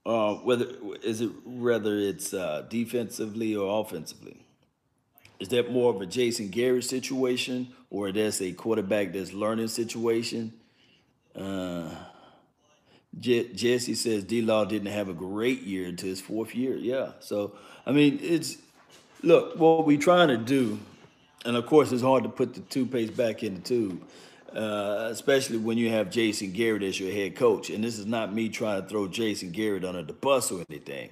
Uh, 0.06 0.36
whether 0.36 0.68
is 1.04 1.22
it 1.22 1.30
whether 1.46 1.98
it's 1.98 2.34
uh, 2.34 2.66
defensively 2.70 3.56
or 3.56 3.82
offensively? 3.82 4.38
Is 5.39 5.50
that 5.50 5.72
more 5.72 5.94
of 5.94 6.01
a 6.01 6.06
Jason 6.06 6.50
Garrett 6.50 6.84
situation, 6.84 7.70
or 7.89 8.12
that's 8.12 8.42
a 8.42 8.51
quarterback 8.51 9.13
that's 9.13 9.34
learning 9.34 9.68
situation? 9.68 10.54
Uh, 11.36 11.89
Jesse 13.20 13.96
says 13.96 14.24
D 14.24 14.42
Law 14.42 14.66
didn't 14.66 14.92
have 14.92 15.10
a 15.10 15.13
great 15.13 15.62
year 15.62 15.88
until 15.88 16.10
his 16.10 16.22
fourth 16.22 16.56
year. 16.56 16.75
Yeah, 16.75 17.12
so 17.20 17.56
I 17.86 17.92
mean 17.92 18.20
it's 18.22 18.58
Look, 19.21 19.57
what 19.57 19.85
we're 19.85 19.97
trying 19.97 20.29
to 20.29 20.38
do, 20.38 20.79
and 21.43 21.57
of 21.57 21.65
course 21.65 21.91
it's 21.91 22.01
hard 22.01 22.23
to 22.23 22.29
put 22.29 22.53
the 22.53 22.61
toothpaste 22.61 23.17
back 23.17 23.43
in 23.43 23.55
the 23.55 23.59
tube, 23.59 24.01
uh, 24.55 25.09
especially 25.11 25.57
when 25.57 25.77
you 25.77 25.89
have 25.89 26.09
Jason 26.09 26.53
Garrett 26.53 26.83
as 26.83 26.97
your 26.97 27.11
head 27.11 27.35
coach. 27.35 27.69
And 27.69 27.83
this 27.83 27.99
is 27.99 28.05
not 28.05 28.33
me 28.33 28.47
trying 28.47 28.81
to 28.81 28.88
throw 28.88 29.07
Jason 29.09 29.51
Garrett 29.51 29.83
under 29.83 30.03
the 30.03 30.13
bus 30.13 30.53
or 30.53 30.63
anything. 30.69 31.09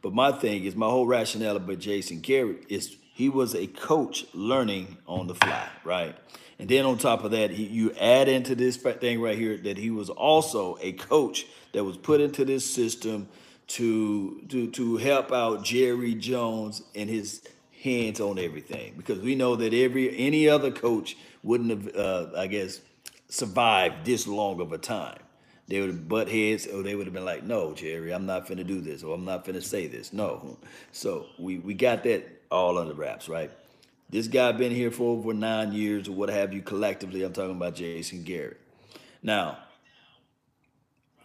But 0.00 0.14
my 0.14 0.30
thing 0.30 0.64
is, 0.64 0.76
my 0.76 0.86
whole 0.86 1.06
rationale 1.06 1.56
about 1.56 1.80
Jason 1.80 2.20
Garrett 2.20 2.66
is 2.68 2.96
he 3.14 3.28
was 3.28 3.56
a 3.56 3.66
coach 3.66 4.26
learning 4.32 4.96
on 5.08 5.26
the 5.26 5.34
fly, 5.34 5.68
right? 5.82 6.16
And 6.60 6.68
then 6.68 6.86
on 6.86 6.98
top 6.98 7.24
of 7.24 7.32
that, 7.32 7.50
he, 7.50 7.64
you 7.64 7.92
add 8.00 8.28
into 8.28 8.54
this 8.54 8.76
thing 8.76 9.20
right 9.20 9.36
here 9.36 9.56
that 9.56 9.76
he 9.76 9.90
was 9.90 10.08
also 10.08 10.78
a 10.80 10.92
coach 10.92 11.46
that 11.72 11.82
was 11.82 11.96
put 11.96 12.20
into 12.20 12.44
this 12.44 12.64
system 12.64 13.28
to 13.70 14.42
to 14.48 14.68
to 14.72 14.96
help 14.96 15.30
out 15.30 15.62
Jerry 15.62 16.14
Jones 16.14 16.82
and 16.94 17.08
his 17.08 17.42
hands 17.82 18.20
on 18.20 18.38
everything 18.38 18.94
because 18.96 19.20
we 19.20 19.36
know 19.36 19.54
that 19.56 19.72
every 19.72 20.16
any 20.18 20.48
other 20.48 20.72
coach 20.72 21.16
wouldn't 21.44 21.70
have, 21.70 21.96
uh, 21.96 22.26
I 22.36 22.48
guess, 22.48 22.80
survived 23.28 24.04
this 24.04 24.26
long 24.26 24.60
of 24.60 24.72
a 24.72 24.78
time. 24.78 25.20
They 25.68 25.78
would 25.78 25.90
have 25.90 26.08
butt 26.08 26.28
heads, 26.28 26.66
or 26.66 26.82
they 26.82 26.96
would 26.96 27.06
have 27.06 27.14
been 27.14 27.24
like, 27.24 27.44
"No, 27.44 27.72
Jerry, 27.72 28.12
I'm 28.12 28.26
not 28.26 28.48
finna 28.48 28.66
do 28.66 28.80
this, 28.80 29.04
or 29.04 29.14
I'm 29.14 29.24
not 29.24 29.44
finna 29.46 29.62
say 29.62 29.86
this." 29.86 30.12
No, 30.12 30.58
so 30.90 31.26
we 31.38 31.58
we 31.58 31.74
got 31.74 32.02
that 32.04 32.26
all 32.50 32.76
under 32.76 32.94
wraps, 32.94 33.28
right? 33.28 33.52
This 34.10 34.26
guy 34.26 34.50
been 34.50 34.72
here 34.72 34.90
for 34.90 35.16
over 35.16 35.32
nine 35.32 35.72
years, 35.72 36.08
or 36.08 36.12
what 36.12 36.28
have 36.28 36.52
you. 36.52 36.60
Collectively, 36.60 37.22
I'm 37.22 37.32
talking 37.32 37.56
about 37.56 37.76
Jason 37.76 38.24
Garrett. 38.24 38.58
Now, 39.22 39.58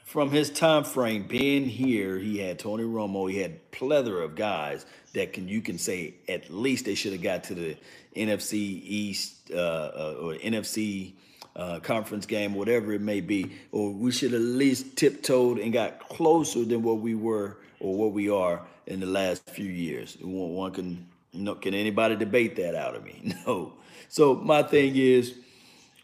from 0.06 0.30
his 0.30 0.52
time 0.52 0.84
frame 0.84 1.24
being 1.24 1.66
here, 1.66 2.20
he 2.20 2.38
had 2.38 2.60
Tony 2.60 2.84
Romo, 2.84 3.30
he 3.30 3.40
had 3.40 3.72
plethora 3.72 4.24
of 4.24 4.36
guys 4.36 4.86
that 5.14 5.34
can 5.34 5.48
you 5.48 5.62
can 5.62 5.80
say 5.80 6.14
at 6.30 6.52
least 6.52 6.86
they 6.86 6.94
should 6.94 7.12
have 7.12 7.24
got 7.24 7.44
to 7.46 7.56
the 7.56 7.76
NFC 8.16 8.54
East 8.54 9.52
uh, 9.52 9.56
uh, 9.56 10.16
or 10.22 10.34
NFC 10.36 11.14
uh, 11.56 11.80
conference 11.80 12.28
game, 12.28 12.54
whatever 12.54 12.94
it 12.94 13.02
may 13.02 13.20
be, 13.20 13.52
or 13.72 13.92
we 13.92 14.12
should 14.12 14.36
at 14.36 14.42
least 14.42 14.96
tiptoed 14.96 15.58
and 15.58 15.74
got 15.74 16.00
closer 16.08 16.64
than 16.64 16.84
what 16.84 17.00
we 17.00 17.16
were 17.16 17.58
or 17.80 17.98
what 17.98 18.12
we 18.12 18.30
are 18.30 18.62
in 18.86 19.00
the 19.00 19.08
last 19.08 19.50
few 19.50 19.66
years. 19.66 20.18
One 20.22 20.72
can 20.72 21.08
no, 21.34 21.56
can 21.56 21.74
anybody 21.74 22.16
debate 22.16 22.56
that 22.58 22.76
out 22.76 22.96
of 22.96 23.04
me? 23.04 23.34
No. 23.48 23.74
So 24.08 24.36
my 24.36 24.62
thing 24.62 24.96
is 24.96 25.34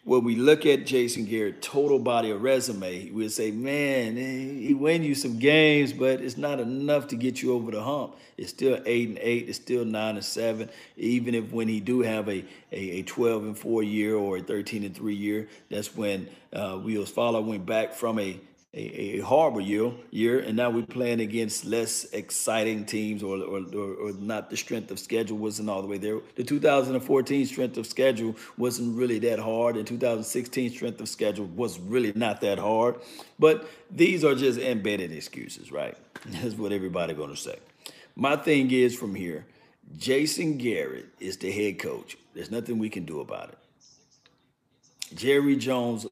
when 0.03 0.24
we 0.24 0.36
look 0.36 0.65
at 0.65 0.86
Jason 0.88 1.25
Garrett 1.25 1.62
total 1.62 2.00
body 2.00 2.31
of 2.31 2.41
resume, 2.41 3.12
we'll 3.12 3.29
say, 3.29 3.51
man, 3.51 4.17
eh, 4.17 4.67
he 4.67 4.74
win 4.74 5.03
you 5.03 5.13
some 5.13 5.38
games, 5.38 5.93
but 5.93 6.22
it's 6.22 6.38
not 6.38 6.60
enough 6.60 7.08
to 7.10 7.15
get 7.15 7.41
you 7.41 7.53
over 7.53 7.70
the 7.70 7.84
hump. 7.84 8.15
It's 8.36 8.50
still 8.50 8.81
eight 8.88 9.10
and 9.10 9.20
eight. 9.20 9.48
It's 9.48 9.58
still 9.58 9.86
nine 9.86 10.15
and 10.15 10.25
seven. 10.25 10.70
Even 10.98 11.36
if 11.36 11.51
when 11.51 11.67
he 11.67 11.79
do 11.79 12.01
have 12.01 12.27
a 12.27 12.43
a, 12.72 13.00
a 13.00 13.01
twelve 13.03 13.43
and 13.43 13.55
four 13.55 13.84
year 13.84 14.15
or 14.15 14.38
a 14.38 14.41
thirteen 14.41 14.84
and 14.84 14.96
three 14.96 15.13
year, 15.13 15.48
that's 15.70 15.96
when 15.96 16.27
uh, 16.51 16.77
Wheels 16.77 17.12
Follow 17.12 17.41
went 17.41 17.67
back 17.67 17.93
from 17.93 18.17
a 18.17 18.39
a, 18.73 19.17
a 19.17 19.19
horrible 19.19 19.59
year, 19.59 19.91
year, 20.11 20.39
and 20.39 20.55
now 20.55 20.69
we're 20.69 20.85
playing 20.85 21.19
against 21.19 21.65
less 21.65 22.05
exciting 22.13 22.85
teams, 22.85 23.21
or, 23.21 23.37
or, 23.37 23.61
or, 23.75 23.93
or, 23.95 24.11
not 24.13 24.49
the 24.49 24.55
strength 24.55 24.89
of 24.91 24.99
schedule 24.99 25.37
wasn't 25.37 25.69
all 25.69 25.81
the 25.81 25.87
way 25.89 25.97
there. 25.97 26.19
The 26.35 26.43
2014 26.43 27.45
strength 27.47 27.77
of 27.77 27.85
schedule 27.85 28.35
wasn't 28.57 28.97
really 28.97 29.19
that 29.19 29.39
hard, 29.39 29.75
and 29.75 29.85
2016 29.85 30.71
strength 30.71 31.01
of 31.01 31.09
schedule 31.09 31.47
was 31.47 31.79
really 31.79 32.13
not 32.15 32.39
that 32.41 32.59
hard. 32.59 32.95
But 33.37 33.69
these 33.89 34.23
are 34.23 34.35
just 34.35 34.57
embedded 34.57 35.11
excuses, 35.11 35.69
right? 35.71 35.97
That's 36.25 36.55
what 36.55 36.71
everybody 36.71 37.13
to 37.13 37.35
say. 37.35 37.59
My 38.15 38.37
thing 38.37 38.71
is 38.71 38.95
from 38.95 39.15
here, 39.15 39.45
Jason 39.97 40.57
Garrett 40.57 41.07
is 41.19 41.35
the 41.37 41.51
head 41.51 41.77
coach. 41.79 42.17
There's 42.33 42.51
nothing 42.51 42.77
we 42.77 42.89
can 42.89 43.03
do 43.03 43.19
about 43.19 43.49
it. 43.49 43.57
Jerry 45.13 45.57
Jones 45.57 46.05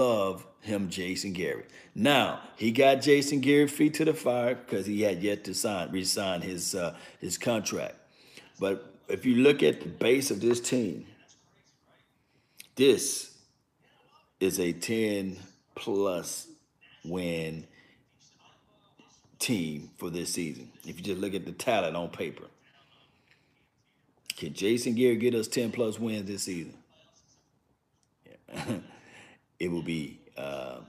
love 0.00 0.46
him, 0.60 0.88
Jason 0.88 1.32
Garrett. 1.32 1.70
Now 1.94 2.40
he 2.56 2.70
got 2.70 3.02
Jason 3.02 3.40
Garrett 3.40 3.70
feet 3.70 3.94
to 3.94 4.04
the 4.04 4.14
fire 4.14 4.54
because 4.54 4.86
he 4.86 5.02
had 5.02 5.22
yet 5.22 5.44
to 5.44 5.54
sign, 5.54 5.90
resign 5.92 6.40
his 6.40 6.74
uh, 6.74 6.96
his 7.20 7.36
contract. 7.36 7.96
But 8.58 8.94
if 9.08 9.26
you 9.26 9.36
look 9.36 9.62
at 9.62 9.80
the 9.80 9.88
base 9.88 10.30
of 10.30 10.40
this 10.40 10.60
team, 10.60 11.06
this 12.76 13.36
is 14.38 14.58
a 14.58 14.72
ten 14.72 15.36
plus 15.74 16.46
win 17.04 17.66
team 19.38 19.90
for 19.96 20.10
this 20.10 20.32
season. 20.32 20.70
If 20.86 20.98
you 20.98 21.04
just 21.04 21.20
look 21.20 21.34
at 21.34 21.44
the 21.44 21.52
talent 21.52 21.96
on 21.96 22.08
paper, 22.08 22.44
can 24.36 24.54
Jason 24.54 24.94
Garrett 24.94 25.20
get 25.20 25.34
us 25.34 25.48
ten 25.48 25.70
plus 25.70 25.98
wins 25.98 26.26
this 26.26 26.44
season? 26.44 26.74
it 29.60 29.70
will 29.70 29.82
be 29.82 30.18
uh, 30.36 30.80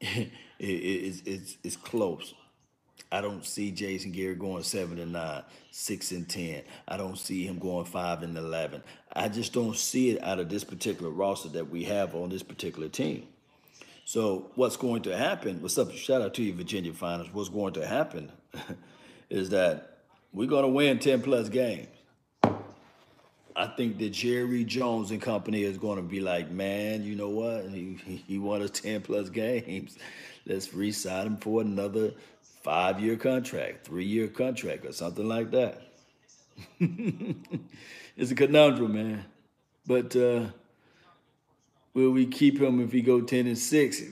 it, 0.00 0.30
it's, 0.58 1.22
it's, 1.24 1.56
it's 1.62 1.76
close. 1.76 2.34
I 3.10 3.20
don't 3.20 3.46
see 3.46 3.70
Jason 3.70 4.10
Garrett 4.10 4.40
going 4.40 4.64
seven 4.64 4.98
and 4.98 5.12
nine, 5.12 5.44
six 5.70 6.10
and 6.10 6.28
ten. 6.28 6.62
I 6.88 6.96
don't 6.96 7.16
see 7.16 7.46
him 7.46 7.58
going 7.58 7.84
five 7.84 8.22
and 8.22 8.36
eleven. 8.36 8.82
I 9.12 9.28
just 9.28 9.52
don't 9.52 9.76
see 9.76 10.10
it 10.10 10.22
out 10.24 10.40
of 10.40 10.48
this 10.48 10.64
particular 10.64 11.10
roster 11.10 11.48
that 11.50 11.70
we 11.70 11.84
have 11.84 12.14
on 12.14 12.30
this 12.30 12.42
particular 12.42 12.88
team. 12.88 13.28
So 14.04 14.50
what's 14.56 14.76
going 14.76 15.02
to 15.02 15.16
happen? 15.16 15.62
What's 15.62 15.78
up? 15.78 15.92
Shout 15.92 16.20
out 16.20 16.34
to 16.34 16.42
you, 16.42 16.52
Virginia 16.52 16.92
Finals. 16.92 17.28
What's 17.32 17.48
going 17.48 17.74
to 17.74 17.86
happen 17.86 18.32
is 19.30 19.50
that 19.50 19.98
we're 20.32 20.48
going 20.48 20.64
to 20.64 20.68
win 20.68 20.98
ten 20.98 21.22
plus 21.22 21.48
games. 21.48 21.88
I 23.58 23.66
think 23.68 23.96
that 23.98 24.10
Jerry 24.10 24.64
Jones 24.64 25.10
and 25.10 25.22
company 25.22 25.62
is 25.62 25.78
going 25.78 25.96
to 25.96 26.02
be 26.02 26.20
like, 26.20 26.50
man, 26.50 27.02
you 27.02 27.16
know 27.16 27.30
what? 27.30 27.70
He, 27.70 27.98
he 28.26 28.38
won 28.38 28.60
us 28.60 28.70
10 28.70 29.00
plus 29.00 29.30
games. 29.30 29.96
Let's 30.44 30.74
re-sign 30.74 31.26
him 31.26 31.36
for 31.38 31.62
another 31.62 32.12
five-year 32.62 33.16
contract, 33.16 33.86
three-year 33.86 34.28
contract, 34.28 34.84
or 34.84 34.92
something 34.92 35.26
like 35.26 35.50
that. 35.52 35.80
it's 38.16 38.30
a 38.30 38.34
conundrum, 38.34 38.92
man. 38.92 39.24
But 39.86 40.14
uh, 40.14 40.46
will 41.94 42.10
we 42.10 42.26
keep 42.26 42.60
him 42.60 42.80
if 42.80 42.92
he 42.92 43.00
go 43.00 43.22
10 43.22 43.46
and 43.46 43.56
6? 43.56 44.02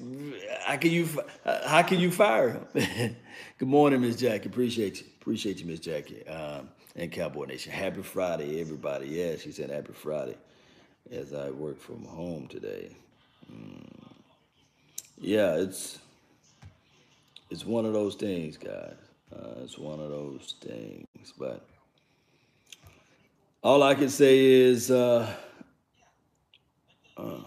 How 0.60 0.78
can 0.78 0.90
you 0.90 1.06
how 1.44 1.82
can 1.82 2.00
you 2.00 2.10
fire 2.10 2.64
him? 2.72 3.16
Good 3.58 3.68
morning, 3.68 4.00
Miss 4.00 4.16
Jackie. 4.16 4.48
Appreciate 4.48 5.00
you. 5.00 5.06
Appreciate 5.20 5.60
you, 5.60 5.66
Miss 5.66 5.80
Jackie. 5.80 6.26
Um, 6.26 6.70
and 6.96 7.10
Cowboy 7.10 7.46
Nation. 7.46 7.72
Happy 7.72 8.02
Friday, 8.02 8.60
everybody. 8.60 9.08
Yeah, 9.08 9.36
she 9.36 9.52
said 9.52 9.70
happy 9.70 9.92
Friday 9.92 10.36
as 11.10 11.34
I 11.34 11.50
work 11.50 11.80
from 11.80 12.04
home 12.04 12.46
today. 12.46 12.90
Mm. 13.52 13.84
Yeah, 15.18 15.54
it's 15.54 15.98
it's 17.50 17.64
one 17.64 17.84
of 17.84 17.92
those 17.92 18.14
things, 18.14 18.56
guys. 18.56 18.94
Uh, 19.34 19.62
it's 19.62 19.78
one 19.78 20.00
of 20.00 20.10
those 20.10 20.54
things. 20.60 21.32
But 21.38 21.66
all 23.62 23.82
I 23.82 23.94
can 23.94 24.08
say 24.08 24.44
is 24.44 24.90
uh, 24.90 25.32
uh, 27.16 27.20
uh 27.20 27.44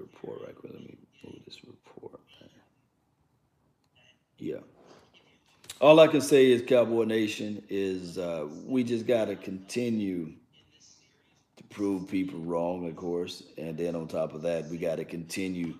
report 0.00 0.40
right 0.46 0.54
quick. 0.54 0.72
Let 0.72 0.82
me 0.82 0.96
move 1.24 1.44
this 1.44 1.58
report. 1.64 2.20
Yeah 4.38 4.58
all 5.86 6.00
I 6.00 6.08
can 6.08 6.20
say 6.20 6.50
is 6.50 6.62
Cowboy 6.62 7.04
Nation 7.04 7.62
is 7.68 8.18
uh, 8.18 8.48
we 8.66 8.82
just 8.82 9.06
got 9.06 9.26
to 9.26 9.36
continue 9.36 10.32
to 11.56 11.62
prove 11.70 12.08
people 12.08 12.40
wrong, 12.40 12.88
of 12.88 12.96
course, 12.96 13.44
and 13.56 13.78
then 13.78 13.94
on 13.94 14.08
top 14.08 14.34
of 14.34 14.42
that, 14.42 14.66
we 14.66 14.78
got 14.78 14.96
to 14.96 15.04
continue 15.04 15.74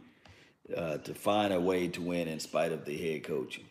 uh, 0.77 0.99
to 0.99 1.13
find 1.13 1.53
a 1.53 1.61
way 1.61 1.89
to 1.89 2.01
win 2.01 2.29
in 2.29 2.39
spite 2.39 2.71
of 2.71 2.85
the 2.85 2.97
head 2.97 3.25
coaching. 3.25 3.65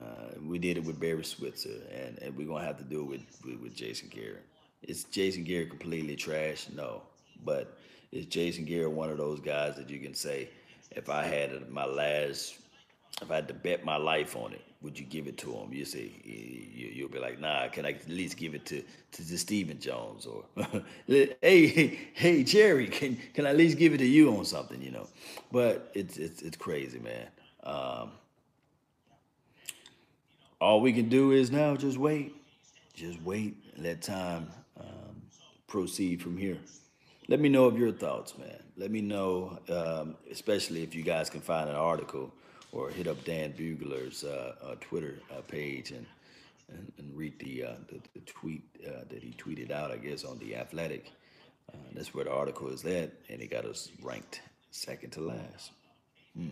Uh, 0.00 0.38
we 0.46 0.56
did 0.56 0.76
it 0.76 0.84
with 0.84 1.00
Barry 1.00 1.24
Switzer, 1.24 1.80
and, 1.92 2.16
and 2.22 2.36
we're 2.36 2.46
gonna 2.46 2.64
have 2.64 2.78
to 2.78 2.84
do 2.84 3.00
it 3.00 3.08
with, 3.08 3.44
with, 3.44 3.60
with 3.60 3.74
Jason 3.74 4.08
Garrett. 4.08 4.46
Is 4.84 5.02
Jason 5.02 5.42
Garrett 5.42 5.70
completely 5.70 6.14
trash? 6.14 6.68
No, 6.72 7.02
but 7.44 7.76
is 8.12 8.26
Jason 8.26 8.64
Garrett 8.66 8.92
one 8.92 9.10
of 9.10 9.18
those 9.18 9.40
guys 9.40 9.74
that 9.78 9.90
you 9.90 9.98
can 9.98 10.14
say, 10.14 10.48
if 10.92 11.10
I 11.10 11.24
had 11.24 11.68
my 11.68 11.86
last, 11.86 12.58
if 13.20 13.30
I 13.30 13.36
had 13.36 13.48
to 13.48 13.54
bet 13.54 13.84
my 13.84 13.96
life 13.96 14.36
on 14.36 14.52
it, 14.52 14.62
would 14.80 14.98
you 14.98 15.04
give 15.04 15.28
it 15.28 15.38
to 15.38 15.52
him? 15.52 15.72
You 15.72 15.84
say 15.84 16.10
you'll 16.24 17.08
be 17.08 17.18
like, 17.18 17.38
nah. 17.40 17.68
Can 17.68 17.86
I 17.86 17.90
at 17.90 18.08
least 18.08 18.36
give 18.36 18.54
it 18.54 18.66
to 18.66 18.82
to, 19.12 19.28
to 19.28 19.38
Stephen 19.38 19.78
Jones 19.78 20.26
or 20.26 20.44
hey 21.06 21.36
hey 21.40 21.98
hey 22.14 22.42
Jerry? 22.42 22.88
Can 22.88 23.18
can 23.34 23.46
I 23.46 23.50
at 23.50 23.56
least 23.56 23.78
give 23.78 23.94
it 23.94 23.98
to 23.98 24.06
you 24.06 24.36
on 24.36 24.44
something? 24.44 24.82
You 24.82 24.90
know, 24.90 25.08
but 25.52 25.90
it's 25.94 26.16
it's 26.16 26.42
it's 26.42 26.56
crazy, 26.56 26.98
man. 26.98 27.28
Um, 27.62 28.10
all 30.60 30.80
we 30.80 30.92
can 30.92 31.08
do 31.08 31.32
is 31.32 31.50
now 31.50 31.76
just 31.76 31.98
wait, 31.98 32.34
just 32.94 33.20
wait, 33.22 33.56
let 33.76 34.02
time 34.02 34.48
um, 34.80 35.22
proceed 35.66 36.22
from 36.22 36.36
here. 36.36 36.58
Let 37.28 37.40
me 37.40 37.48
know 37.48 37.66
of 37.66 37.78
your 37.78 37.92
thoughts, 37.92 38.36
man. 38.36 38.62
Let 38.76 38.90
me 38.90 39.00
know, 39.00 39.58
um, 39.68 40.16
especially 40.30 40.82
if 40.82 40.94
you 40.94 41.02
guys 41.02 41.30
can 41.30 41.40
find 41.40 41.70
an 41.70 41.76
article 41.76 42.32
or 42.72 42.90
hit 42.90 43.06
up 43.06 43.22
Dane 43.24 43.52
Brugler's 43.52 44.24
uh, 44.24 44.54
uh, 44.64 44.74
Twitter 44.80 45.20
uh, 45.30 45.42
page 45.42 45.90
and, 45.90 46.06
and, 46.68 46.92
and 46.98 47.16
read 47.16 47.38
the, 47.38 47.64
the, 47.88 48.00
the 48.14 48.20
tweet 48.26 48.62
that 48.82 49.22
he 49.22 49.32
tweeted 49.32 49.70
out, 49.70 49.90
I 49.90 49.96
guess, 49.96 50.24
on 50.24 50.38
the 50.38 50.56
Athletic 50.56 51.12
that's 51.94 52.14
where 52.14 52.24
the 52.24 52.32
article 52.32 52.68
is 52.68 52.84
at, 52.84 53.12
and 53.28 53.40
he 53.40 53.46
got 53.46 53.64
us 53.64 53.90
ranked 54.02 54.40
second 54.70 55.10
to 55.10 55.20
last. 55.20 55.70
Hmm. 56.36 56.48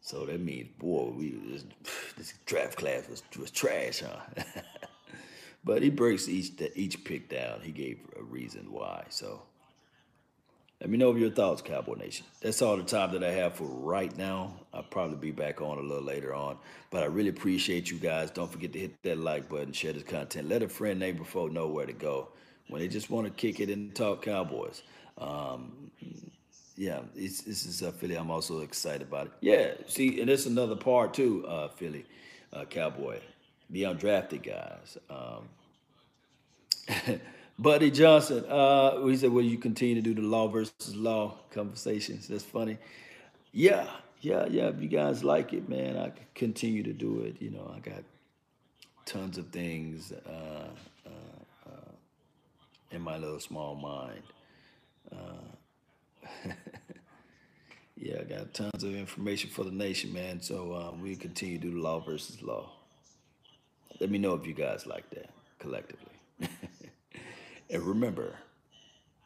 So 0.00 0.26
that 0.26 0.40
means, 0.40 0.68
boy, 0.78 1.12
we 1.16 1.30
this, 1.46 1.64
this 2.16 2.34
draft 2.46 2.76
class 2.76 3.08
was 3.08 3.22
was 3.38 3.50
trash, 3.50 4.00
huh? 4.00 4.42
but 5.64 5.82
he 5.82 5.90
breaks 5.90 6.28
each 6.28 6.52
each 6.74 7.04
pick 7.04 7.28
down. 7.28 7.60
He 7.62 7.72
gave 7.72 7.98
a 8.18 8.22
reason 8.22 8.70
why. 8.70 9.04
So 9.10 9.42
let 10.82 10.90
me 10.90 10.98
know 10.98 11.14
your 11.14 11.30
thoughts, 11.30 11.62
Cowboy 11.62 11.94
Nation. 11.94 12.26
That's 12.40 12.60
all 12.60 12.76
the 12.76 12.82
time 12.82 13.12
that 13.12 13.22
I 13.22 13.30
have 13.30 13.54
for 13.54 13.66
right 13.66 14.14
now. 14.18 14.52
I'll 14.74 14.82
probably 14.82 15.16
be 15.16 15.30
back 15.30 15.60
on 15.62 15.78
a 15.78 15.80
little 15.80 16.02
later 16.02 16.34
on. 16.34 16.56
But 16.90 17.04
I 17.04 17.06
really 17.06 17.28
appreciate 17.28 17.88
you 17.88 17.98
guys. 17.98 18.32
Don't 18.32 18.50
forget 18.50 18.72
to 18.72 18.80
hit 18.80 19.00
that 19.04 19.16
like 19.16 19.48
button, 19.48 19.72
share 19.72 19.92
this 19.92 20.02
content. 20.02 20.48
Let 20.48 20.64
a 20.64 20.68
friend, 20.68 20.98
neighbor, 20.98 21.22
folk 21.22 21.52
know 21.52 21.68
where 21.68 21.86
to 21.86 21.92
go 21.92 22.30
when 22.66 22.80
they 22.80 22.88
just 22.88 23.10
want 23.10 23.28
to 23.28 23.32
kick 23.32 23.60
it 23.60 23.68
and 23.68 23.94
talk 23.94 24.22
Cowboys. 24.22 24.82
Um, 25.18 25.92
yeah, 26.76 27.02
this 27.14 27.46
is 27.46 27.80
uh, 27.84 27.92
Philly. 27.92 28.16
I'm 28.16 28.32
also 28.32 28.62
excited 28.62 29.02
about 29.02 29.26
it. 29.26 29.32
Yeah, 29.40 29.74
see, 29.86 30.20
and 30.20 30.28
it's 30.28 30.46
another 30.46 30.74
part 30.74 31.14
too, 31.14 31.46
uh, 31.46 31.68
Philly, 31.68 32.06
uh, 32.52 32.64
Cowboy, 32.64 33.20
the 33.70 33.84
undrafted 33.84 34.42
guys. 34.42 34.98
Um, 35.08 35.48
Buddy 37.58 37.90
Johnson, 37.90 38.44
uh, 38.48 39.04
he 39.06 39.16
said, 39.16 39.30
"Will 39.32 39.44
you 39.44 39.58
continue 39.58 39.94
to 39.96 40.02
do 40.02 40.14
the 40.14 40.22
law 40.22 40.48
versus 40.48 40.96
law 40.96 41.36
conversations?" 41.50 42.28
That's 42.28 42.44
funny. 42.44 42.78
Yeah, 43.52 43.88
yeah, 44.20 44.46
yeah. 44.46 44.68
If 44.68 44.82
you 44.82 44.88
guys 44.88 45.24
like 45.24 45.52
it, 45.52 45.68
man, 45.68 45.96
I 45.96 46.12
continue 46.34 46.82
to 46.84 46.92
do 46.92 47.20
it. 47.22 47.40
You 47.40 47.50
know, 47.50 47.72
I 47.74 47.80
got 47.80 48.04
tons 49.06 49.38
of 49.38 49.48
things 49.48 50.12
uh, 50.12 50.68
uh, 51.06 51.10
uh, 51.70 51.92
in 52.90 53.02
my 53.02 53.16
little 53.18 53.40
small 53.40 53.74
mind. 53.74 54.22
Uh, 55.12 55.70
yeah, 57.96 58.20
I 58.20 58.24
got 58.24 58.54
tons 58.54 58.84
of 58.84 58.94
information 58.94 59.50
for 59.50 59.64
the 59.64 59.70
nation, 59.70 60.12
man. 60.12 60.40
So 60.42 60.74
um, 60.74 61.02
we 61.02 61.16
continue 61.16 61.58
to 61.58 61.62
do 61.68 61.74
the 61.74 61.80
law 61.80 62.00
versus 62.00 62.42
law. 62.42 62.70
Let 64.00 64.10
me 64.10 64.18
know 64.18 64.34
if 64.34 64.46
you 64.46 64.54
guys 64.54 64.86
like 64.86 65.08
that 65.10 65.30
collectively. 65.58 66.14
And 67.72 67.82
remember, 67.82 68.34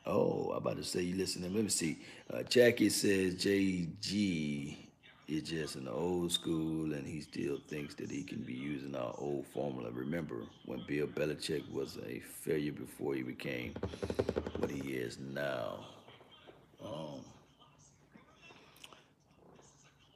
oh, 0.07 0.51
I'm 0.53 0.59
about 0.59 0.77
to 0.77 0.85
say 0.85 1.03
you 1.03 1.17
listening. 1.17 1.53
Let 1.53 1.65
me 1.65 1.69
see. 1.69 1.99
Uh, 2.33 2.45
Jackie 2.45 2.91
says 2.91 3.35
JG 3.35 4.77
is 5.27 5.43
just 5.43 5.75
an 5.75 5.89
old 5.89 6.31
school 6.31 6.93
and 6.93 7.05
he 7.05 7.21
still 7.21 7.59
thinks 7.67 7.97
that 7.97 8.09
he 8.09 8.23
can 8.23 8.39
be 8.43 8.53
using 8.55 8.95
our 8.95 9.13
old 9.19 9.47
formula. 9.49 9.91
Remember 9.91 10.37
when 10.65 10.81
Bill 10.87 11.09
Belichick 11.09 11.69
was 11.73 11.99
a 12.09 12.21
failure 12.21 12.71
before 12.71 13.15
he 13.15 13.23
became 13.23 13.75
what 14.59 14.71
he 14.71 14.93
is 14.93 15.19
now. 15.19 15.85
Um, 16.85 17.25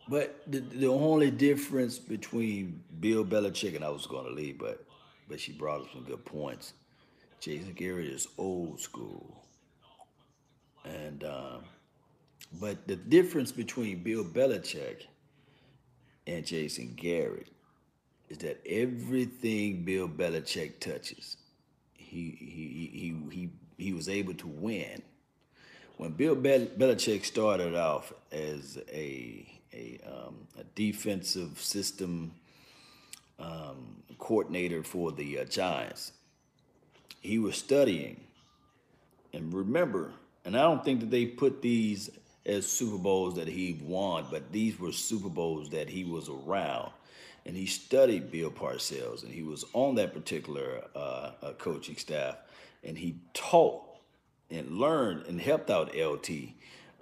but 0.08 0.40
the, 0.46 0.60
the 0.60 0.86
only 0.86 1.32
difference 1.32 1.98
between 1.98 2.80
Bill 3.00 3.24
Belichick 3.24 3.74
and 3.74 3.84
I 3.84 3.88
was 3.88 4.06
going 4.06 4.26
to 4.26 4.32
leave, 4.32 4.58
but 4.58 4.84
but 5.28 5.40
she 5.40 5.52
brought 5.52 5.80
up 5.80 5.86
some 5.92 6.04
good 6.04 6.24
points. 6.24 6.74
Jason 7.40 7.72
Garrett 7.72 8.06
is 8.06 8.28
old 8.36 8.80
school. 8.80 9.42
And 10.84 11.24
um, 11.24 11.64
but 12.60 12.86
the 12.86 12.96
difference 12.96 13.52
between 13.52 14.02
Bill 14.02 14.24
Belichick 14.24 15.06
and 16.26 16.44
Jason 16.44 16.94
Garrett 16.96 17.48
is 18.28 18.38
that 18.38 18.60
everything 18.66 19.84
Bill 19.84 20.08
Belichick 20.08 20.80
touches, 20.80 21.36
he 21.94 22.36
he 22.38 22.90
he 22.92 23.16
he 23.30 23.50
he 23.78 23.92
was 23.92 24.08
able 24.08 24.34
to 24.34 24.46
win. 24.46 25.02
When 25.96 26.12
Bill 26.12 26.34
Bel- 26.34 26.66
Belichick 26.66 27.24
started 27.24 27.74
off 27.74 28.12
as 28.32 28.78
a 28.92 29.46
a, 29.72 30.00
um, 30.06 30.46
a 30.58 30.64
defensive 30.74 31.60
system 31.60 32.32
um, 33.38 34.02
coordinator 34.18 34.82
for 34.82 35.12
the 35.12 35.40
uh, 35.40 35.44
Giants, 35.44 36.12
he 37.20 37.38
was 37.38 37.56
studying. 37.56 38.20
And 39.32 39.54
remember, 39.54 40.12
and 40.44 40.56
I 40.56 40.62
don't 40.62 40.84
think 40.84 41.00
that 41.00 41.10
they 41.10 41.26
put 41.26 41.62
these 41.62 42.10
as 42.46 42.66
Super 42.66 42.98
Bowls 42.98 43.36
that 43.36 43.46
he 43.46 43.78
won, 43.84 44.26
but 44.30 44.50
these 44.50 44.78
were 44.78 44.92
Super 44.92 45.28
Bowls 45.28 45.70
that 45.70 45.88
he 45.88 46.04
was 46.04 46.28
around. 46.28 46.90
And 47.46 47.56
he 47.56 47.66
studied 47.66 48.30
Bill 48.30 48.50
Parcells, 48.50 49.22
and 49.22 49.32
he 49.32 49.42
was 49.42 49.64
on 49.72 49.94
that 49.96 50.12
particular 50.12 50.82
uh, 50.94 51.32
uh, 51.42 51.52
coaching 51.58 51.96
staff, 51.96 52.36
and 52.84 52.98
he 52.98 53.16
taught 53.34 53.82
and 54.50 54.78
learned 54.78 55.26
and 55.26 55.40
helped 55.40 55.70
out 55.70 55.94
LT, 55.96 56.30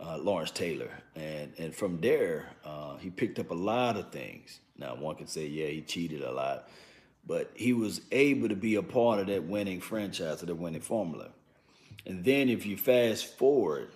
uh, 0.00 0.18
Lawrence 0.18 0.50
Taylor. 0.50 0.90
And, 1.16 1.52
and 1.58 1.74
from 1.74 2.00
there, 2.00 2.50
uh, 2.64 2.96
he 2.98 3.10
picked 3.10 3.38
up 3.38 3.50
a 3.50 3.54
lot 3.54 3.96
of 3.96 4.12
things. 4.12 4.60
Now, 4.76 4.94
one 4.94 5.16
can 5.16 5.26
say, 5.26 5.46
yeah, 5.46 5.66
he 5.68 5.80
cheated 5.80 6.22
a 6.22 6.30
lot, 6.30 6.68
but 7.28 7.50
he 7.54 7.74
was 7.74 8.00
able 8.10 8.48
to 8.48 8.56
be 8.56 8.76
a 8.76 8.82
part 8.82 9.20
of 9.20 9.26
that 9.26 9.44
winning 9.44 9.80
franchise, 9.80 10.40
of 10.40 10.48
the 10.48 10.54
winning 10.54 10.80
formula. 10.80 11.28
And 12.06 12.24
then 12.24 12.48
if 12.48 12.64
you 12.64 12.78
fast 12.78 13.36
forward 13.36 13.90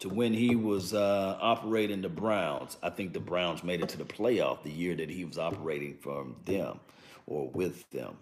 to 0.00 0.10
when 0.10 0.34
he 0.34 0.54
was 0.54 0.92
uh, 0.92 1.38
operating 1.40 2.02
the 2.02 2.10
Browns, 2.10 2.76
I 2.82 2.90
think 2.90 3.14
the 3.14 3.20
Browns 3.20 3.64
made 3.64 3.80
it 3.80 3.88
to 3.88 3.98
the 3.98 4.04
playoff 4.04 4.62
the 4.62 4.70
year 4.70 4.94
that 4.96 5.08
he 5.08 5.24
was 5.24 5.38
operating 5.38 5.94
from 5.94 6.36
them 6.44 6.78
or 7.26 7.48
with 7.48 7.88
them. 7.90 8.18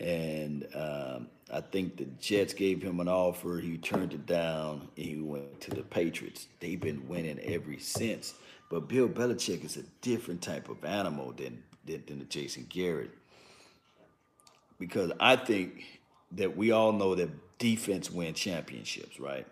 And 0.00 0.66
um, 0.74 1.28
I 1.52 1.60
think 1.60 1.98
the 1.98 2.06
Jets 2.18 2.54
gave 2.54 2.82
him 2.82 3.00
an 3.00 3.08
offer. 3.08 3.60
He 3.60 3.76
turned 3.76 4.14
it 4.14 4.24
down 4.24 4.88
and 4.96 5.06
he 5.06 5.20
went 5.20 5.60
to 5.60 5.70
the 5.72 5.82
Patriots. 5.82 6.46
They've 6.58 6.80
been 6.80 7.06
winning 7.06 7.38
ever 7.40 7.78
since. 7.78 8.32
But 8.70 8.88
Bill 8.88 9.08
Belichick 9.08 9.62
is 9.62 9.76
a 9.76 9.82
different 10.00 10.40
type 10.40 10.70
of 10.70 10.84
animal 10.84 11.32
than 11.32 11.62
than, 11.84 12.02
the 12.06 12.24
Jason 12.24 12.66
Garrett. 12.68 13.10
Because 14.78 15.12
I 15.20 15.36
think 15.36 16.00
that 16.32 16.56
we 16.56 16.70
all 16.70 16.92
know 16.92 17.14
that 17.14 17.30
defense 17.58 18.10
wins 18.10 18.38
championships, 18.38 19.20
right? 19.20 19.46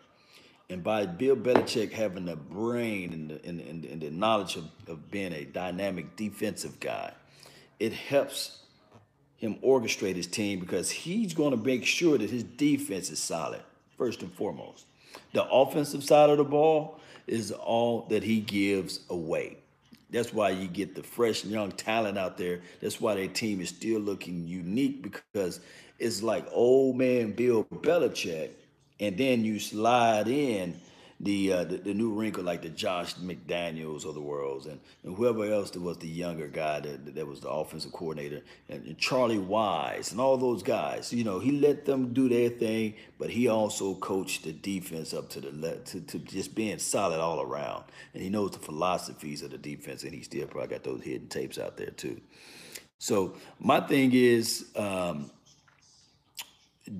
And 0.71 0.83
by 0.85 1.07
Bill 1.07 1.37
Belichick 1.37 1.93
having 1.93 2.27
the 2.27 2.37
brain 2.37 3.12
and 3.12 3.31
the, 3.31 3.45
and, 3.47 3.61
and, 3.61 3.85
and 3.85 4.03
the 4.03 4.11
knowledge 4.11 4.57
of, 4.57 4.64
of 4.87 5.11
being 5.11 5.33
a 5.33 5.45
dynamic 5.45 6.17
defensive 6.17 6.79
guy, 6.79 7.12
it 7.81 7.93
helps 7.93 8.59
him 9.37 9.57
orchestrate 9.64 10.17
his 10.17 10.27
team 10.27 10.61
because 10.61 10.91
he's 10.91 11.33
going 11.33 11.53
to 11.53 11.57
make 11.57 11.87
sure 11.87 12.19
that 12.19 12.29
his 12.29 12.43
defense 12.43 13.11
is 13.11 13.19
solid, 13.19 13.62
first 13.97 14.23
and 14.23 14.33
foremost. 14.33 14.85
The 15.33 15.45
offensive 15.45 16.05
side 16.05 16.29
of 16.29 16.38
the 16.38 16.45
ball 16.45 17.01
is 17.27 17.53
all 17.53 18.03
that 18.11 18.23
he 18.23 18.41
gives 18.41 19.01
away. 19.09 19.59
That's 20.11 20.33
why 20.33 20.51
you 20.51 20.68
get 20.68 20.94
the 20.94 21.03
fresh 21.03 21.44
young 21.44 21.73
talent 21.73 22.16
out 22.16 22.38
there. 22.38 22.61
That's 22.81 23.01
why 23.01 23.14
their 23.14 23.29
team 23.29 23.61
is 23.61 23.68
still 23.68 24.01
looking 24.01 24.47
unique 24.47 25.03
because 25.03 25.61
it's 25.99 26.23
like 26.23 26.47
old 26.51 26.97
man 26.97 27.33
Bill 27.33 27.64
Belichick, 27.64 28.51
and 29.01 29.16
then 29.18 29.44
you 29.44 29.59
slide 29.59 30.29
in 30.29 30.81
the, 31.20 31.52
uh, 31.52 31.64
the, 31.64 31.78
the 31.78 31.94
new 31.94 32.12
wrinkle 32.12 32.44
like 32.44 32.62
the 32.62 32.68
Josh 32.68 33.14
McDaniels 33.16 34.04
of 34.04 34.14
the 34.14 34.20
world 34.20 34.66
and, 34.66 34.78
and 35.02 35.16
whoever 35.16 35.44
else 35.44 35.70
that 35.72 35.81
was 35.81 35.98
the 35.98 36.07
younger 36.07 36.46
guy 36.46 36.78
that, 36.81 37.14
that 37.14 37.26
was 37.26 37.40
the 37.40 37.48
offensive 37.48 37.92
coordinator 37.92 38.42
and, 38.68 38.87
and 38.87 38.98
Charlie 38.98 39.38
Weis 39.38 40.12
and 40.12 40.20
all 40.20 40.37
those 40.37 40.62
guys. 40.62 41.12
You 41.12 41.24
know, 41.24 41.40
he 41.40 41.52
let 41.52 41.85
them 41.85 42.12
do 42.12 42.28
their 42.28 42.50
thing, 42.50 42.94
but 43.18 43.31
he 43.31 43.48
also 43.48 43.94
coached 43.96 44.44
the 44.44 44.52
defense 44.52 45.12
up 45.12 45.28
to 45.31 45.40
the 45.40 45.50
le- 45.50 45.78
to, 45.78 46.00
to 46.02 46.18
just 46.20 46.54
being 46.54 46.78
solid 46.78 47.18
all 47.18 47.42
around. 47.42 47.85
And 48.14 48.22
he 48.22 48.28
knows 48.28 48.52
the 48.52 48.61
philosophies 48.61 49.42
of 49.42 49.50
the 49.50 49.59
defense, 49.59 50.04
and 50.04 50.14
he 50.14 50.22
still 50.22 50.46
probably 50.46 50.68
got 50.68 50.85
those 50.85 51.02
hidden 51.02 51.28
tapes 51.28 51.59
out 51.59 51.76
there 51.76 51.90
too. 51.90 52.20
So 52.98 53.35
my 53.59 53.81
thing 53.81 54.12
is. 54.12 54.66
Um, 54.76 55.31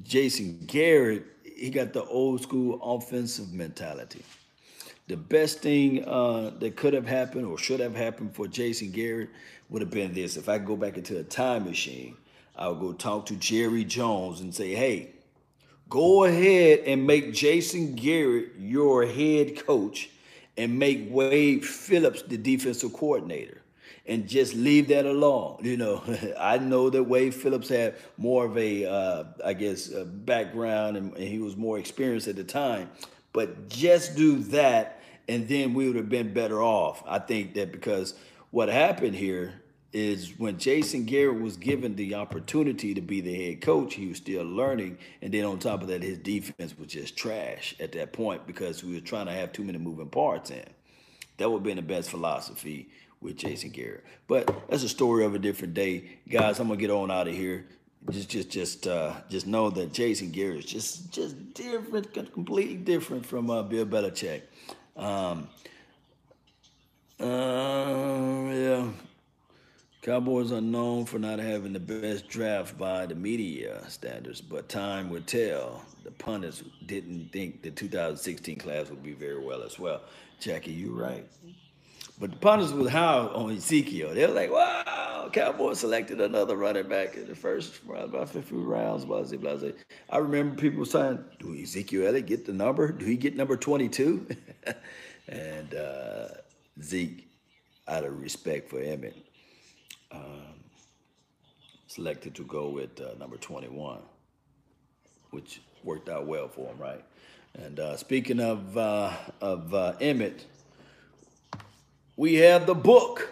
Jason 0.03 0.61
Garrett 0.67 1.25
he 1.59 1.71
got 1.71 1.93
the 1.93 2.05
old 2.05 2.43
school 2.43 2.81
offensive 2.83 3.53
mentality. 3.53 4.23
The 5.09 5.17
best 5.17 5.61
thing 5.61 6.05
uh, 6.07 6.53
that 6.61 6.77
could 6.77 6.95
have 6.95 7.07
happened 7.07 7.47
or 7.47 7.59
should 7.59 7.81
have 7.81 7.97
happened 7.97 8.35
for 8.35 8.47
Jason 8.47 8.91
Garrett 8.91 9.31
would 9.69 9.83
have 9.83 9.91
been 9.91 10.13
this. 10.15 10.37
If 10.37 10.49
I 10.49 10.59
go 10.59 10.77
back 10.77 10.97
into 10.97 11.19
a 11.19 11.25
time 11.25 11.65
machine, 11.65 12.17
I 12.57 12.69
would 12.69 12.81
go 12.81 12.93
talk 12.93 13.27
to 13.27 13.37
Jerry 13.37 13.85
Jones 13.85 14.41
and 14.41 14.55
say, 14.55 14.75
hey, 14.75 15.11
go 15.89 16.25
ahead 16.25 16.81
and 16.81 17.07
make 17.07 17.33
Jason 17.33 17.95
Garrett 17.95 18.53
your 18.59 19.07
head 19.07 19.67
coach 19.67 20.11
and 20.57 20.79
make 20.79 21.07
Wade 21.11 21.65
Phillips 21.65 22.23
the 22.23 22.37
defensive 22.37 22.93
coordinator 22.93 23.63
and 24.09 24.27
just 24.27 24.55
leave 24.55 24.89
that 24.89 25.05
alone. 25.07 25.59
You 25.63 25.77
know, 25.77 26.03
I 26.39 26.59
know 26.59 26.91
that 26.91 27.05
Wade 27.05 27.35
Phillips 27.35 27.69
had 27.69 27.97
more 28.17 28.47
of 28.47 28.57
a, 28.57 28.87
uh, 28.87 29.25
I 29.45 29.53
guess, 29.53 29.93
a 29.93 30.05
background 30.05 30.97
and, 30.97 31.13
and 31.13 31.29
he 31.29 31.39
was 31.39 31.57
more 31.57 31.79
experienced 31.79 32.27
at 32.27 32.37
the 32.37 32.45
time. 32.45 32.91
But 33.35 33.69
just 33.69 34.17
do 34.17 34.39
that, 34.45 35.03
and 35.29 35.47
then 35.47 35.75
we 35.75 35.87
would 35.87 35.97
have 35.97 36.09
been 36.09 36.33
better 36.33 36.63
off. 36.63 37.05
I 37.07 37.19
think 37.19 37.55
that 37.55 37.71
because 37.71 38.15
what 38.51 38.71
happened 38.71 39.15
here 39.15 39.61
is 39.93 40.39
when 40.39 40.59
Jason 40.59 41.05
Garrett 41.05 41.41
was 41.41 41.57
given 41.57 41.95
the 41.95 42.15
opportunity 42.15 42.95
to 42.95 43.01
be 43.01 43.21
the 43.21 43.47
head 43.47 43.61
coach, 43.61 43.95
he 43.95 44.07
was 44.07 44.17
still 44.17 44.45
learning. 44.45 44.99
And 45.23 45.33
then 45.33 45.45
on 45.45 45.59
top 45.59 45.83
of 45.83 45.89
that, 45.89 46.03
his 46.03 46.19
defense 46.19 46.77
was 46.79 46.89
just 46.89 47.17
trash 47.17 47.75
at 47.79 47.93
that 47.93 48.13
point 48.13 48.47
because 48.47 48.83
we 48.83 48.95
were 48.95 49.01
trying 49.01 49.27
to 49.27 49.33
have 49.33 49.53
too 49.53 49.65
many 49.65 49.79
moving 49.79 50.09
parts 50.09 50.51
in. 50.51 50.67
That 51.37 51.51
would 51.51 51.59
have 51.59 51.65
been 51.65 51.77
the 51.77 51.83
best 51.83 52.11
philosophy 52.11 52.89
with 53.21 53.37
Jason 53.37 53.71
Garrett. 53.71 54.05
But 54.27 54.69
that's 54.69 54.83
a 54.83 54.89
story 54.89 55.25
of 55.25 55.35
a 55.35 55.39
different 55.39 55.75
day. 55.75 56.19
Guys, 56.29 56.61
I'm 56.61 56.69
gonna 56.69 56.81
get 56.81 56.91
on 56.91 57.11
out 57.11 57.29
of 57.29 57.35
here. 57.35 57.67
Just 58.11 58.29
just 58.29 58.51
just 58.51 58.87
uh, 58.87 59.15
just 59.29 59.47
know 59.47 59.71
that 59.71 59.93
Jason 59.93 60.31
Garrett 60.31 60.59
is 60.59 60.65
just 60.65 61.13
just 61.13 61.55
different, 61.55 62.13
completely 62.33 62.77
different 62.77 63.27
from 63.27 63.51
uh, 63.51 63.63
Bill 63.63 63.87
Belichick. 63.87 64.43
Um, 64.97 65.49
uh, 67.21 68.53
yeah. 68.53 68.89
Cowboys 70.01 70.53
are 70.53 70.61
known 70.61 71.05
for 71.05 71.19
not 71.19 71.41
having 71.41 71.73
the 71.73 71.81
best 71.81 72.29
draft 72.29 72.79
by 72.79 73.05
the 73.05 73.17
media 73.17 73.83
standards, 73.89 74.41
but 74.41 74.69
time 74.69 75.11
will 75.11 75.23
tell. 75.23 75.85
The 76.05 76.13
pundits 76.13 76.63
didn't 76.87 77.33
think 77.33 77.63
the 77.63 77.71
2016 77.71 78.59
class 78.59 78.89
would 78.91 79.03
be 79.03 79.13
very 79.13 79.45
well 79.45 79.63
as 79.63 79.79
well. 79.79 80.03
Jackie, 80.41 80.71
you're 80.71 80.95
right. 80.95 81.27
But 82.21 82.33
the 82.33 82.37
pundits 82.37 82.73
was 82.73 82.91
high 82.91 83.19
on 83.19 83.53
Ezekiel. 83.53 84.13
They 84.13 84.27
were 84.27 84.33
like, 84.33 84.51
wow, 84.51 85.31
Cowboys 85.33 85.79
selected 85.79 86.21
another 86.21 86.57
running 86.57 86.89
back 86.89 87.17
in 87.17 87.29
the 87.29 87.37
first 87.37 87.81
round, 87.87 88.13
about 88.13 88.29
50 88.31 88.57
rounds, 88.57 89.05
blah, 89.05 89.23
blah, 89.23 89.57
blah. 89.57 89.71
I 90.11 90.19
remember 90.19 90.57
people 90.57 90.85
saying, 90.85 91.25
do 91.39 91.55
Ezekiel 91.55 92.09
Elliott 92.09 92.27
get 92.27 92.45
the 92.45 92.53
number? 92.53 92.91
Do 92.91 93.05
he 93.05 93.17
get 93.17 93.37
number 93.37 93.57
22? 93.57 94.27
and 95.29 95.75
uh, 95.75 96.29
Zeke, 96.83 97.29
out 97.87 98.05
of 98.05 98.21
respect 98.21 98.69
for 98.69 98.81
Emmitt, 98.81 99.15
um, 100.11 100.55
selected 101.87 102.35
to 102.35 102.45
go 102.45 102.69
with 102.69 103.01
uh, 103.01 103.15
number 103.19 103.37
21, 103.37 104.01
which 105.31 105.61
worked 105.85 106.09
out 106.09 106.27
well 106.27 106.49
for 106.49 106.67
him, 106.73 106.79
right? 106.79 107.05
And 107.55 107.79
uh, 107.79 107.97
speaking 107.97 108.41
of 108.41 108.77
uh, 108.77 109.13
of 109.41 109.73
uh, 109.73 109.95
Emmitt, 110.01 110.45
we 112.19 112.35
have 112.35 112.67
the 112.67 112.75
book. 112.75 113.31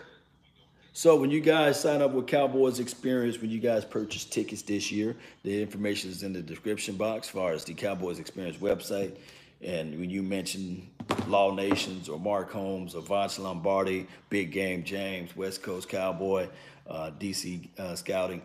So 0.92 1.16
when 1.16 1.30
you 1.30 1.40
guys 1.40 1.78
sign 1.78 2.00
up 2.00 2.12
with 2.12 2.28
Cowboys 2.28 2.78
Experience, 2.80 3.38
when 3.38 3.50
you 3.50 3.58
guys 3.58 3.84
purchase 3.84 4.24
tickets 4.24 4.62
this 4.62 4.90
year, 4.90 5.14
the 5.42 5.60
information 5.60 6.08
is 6.08 6.22
in 6.22 6.32
the 6.32 6.40
description 6.40 6.94
box 6.94 7.26
as 7.26 7.32
far 7.32 7.52
as 7.52 7.64
the 7.64 7.74
Cowboys 7.74 8.18
Experience 8.18 8.56
website. 8.58 9.16
And 9.60 9.98
when 9.98 10.08
you 10.08 10.22
mention 10.22 10.88
Law 11.26 11.52
Nations 11.52 12.08
or 12.08 12.18
Mark 12.18 12.52
Holmes 12.52 12.94
or 12.94 13.02
Vince 13.02 13.38
Lombardi, 13.40 14.06
Big 14.30 14.52
Game 14.52 14.84
James, 14.84 15.36
West 15.36 15.62
Coast 15.62 15.88
Cowboy, 15.88 16.48
uh, 16.88 17.10
DC 17.18 17.68
uh, 17.78 17.96
Scouting, 17.96 18.40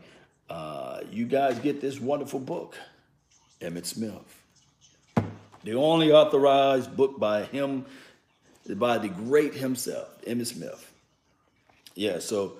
uh, 0.50 1.02
you 1.12 1.26
guys 1.26 1.60
get 1.60 1.80
this 1.80 2.00
wonderful 2.00 2.40
book, 2.40 2.76
Emmitt 3.62 3.86
Smith. 3.86 4.42
The 5.64 5.76
only 5.76 6.12
authorized 6.12 6.98
book 6.98 7.20
by 7.20 7.44
him, 7.44 7.86
by 8.76 8.98
the 8.98 9.10
great 9.10 9.54
himself, 9.54 10.10
Emmitt 10.26 10.48
Smith. 10.48 10.92
Yeah, 11.96 12.20
so 12.20 12.54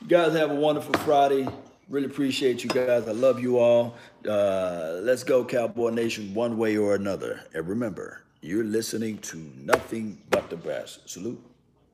you 0.00 0.08
guys 0.08 0.32
have 0.32 0.50
a 0.50 0.54
wonderful 0.54 0.94
Friday. 1.00 1.46
Really 1.88 2.06
appreciate 2.06 2.64
you 2.64 2.70
guys. 2.70 3.06
I 3.06 3.12
love 3.12 3.40
you 3.40 3.58
all. 3.58 3.96
Uh, 4.26 4.98
let's 5.02 5.24
go, 5.24 5.44
Cowboy 5.44 5.90
Nation, 5.90 6.32
one 6.32 6.56
way 6.56 6.76
or 6.76 6.94
another. 6.94 7.42
And 7.54 7.68
remember, 7.68 8.22
you're 8.40 8.64
listening 8.64 9.18
to 9.18 9.36
nothing 9.58 10.18
but 10.30 10.48
the 10.48 10.56
best. 10.56 11.08
Salute. 11.08 11.42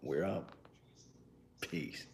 We're 0.02 0.24
out. 0.24 0.46
Peace. 1.61 2.06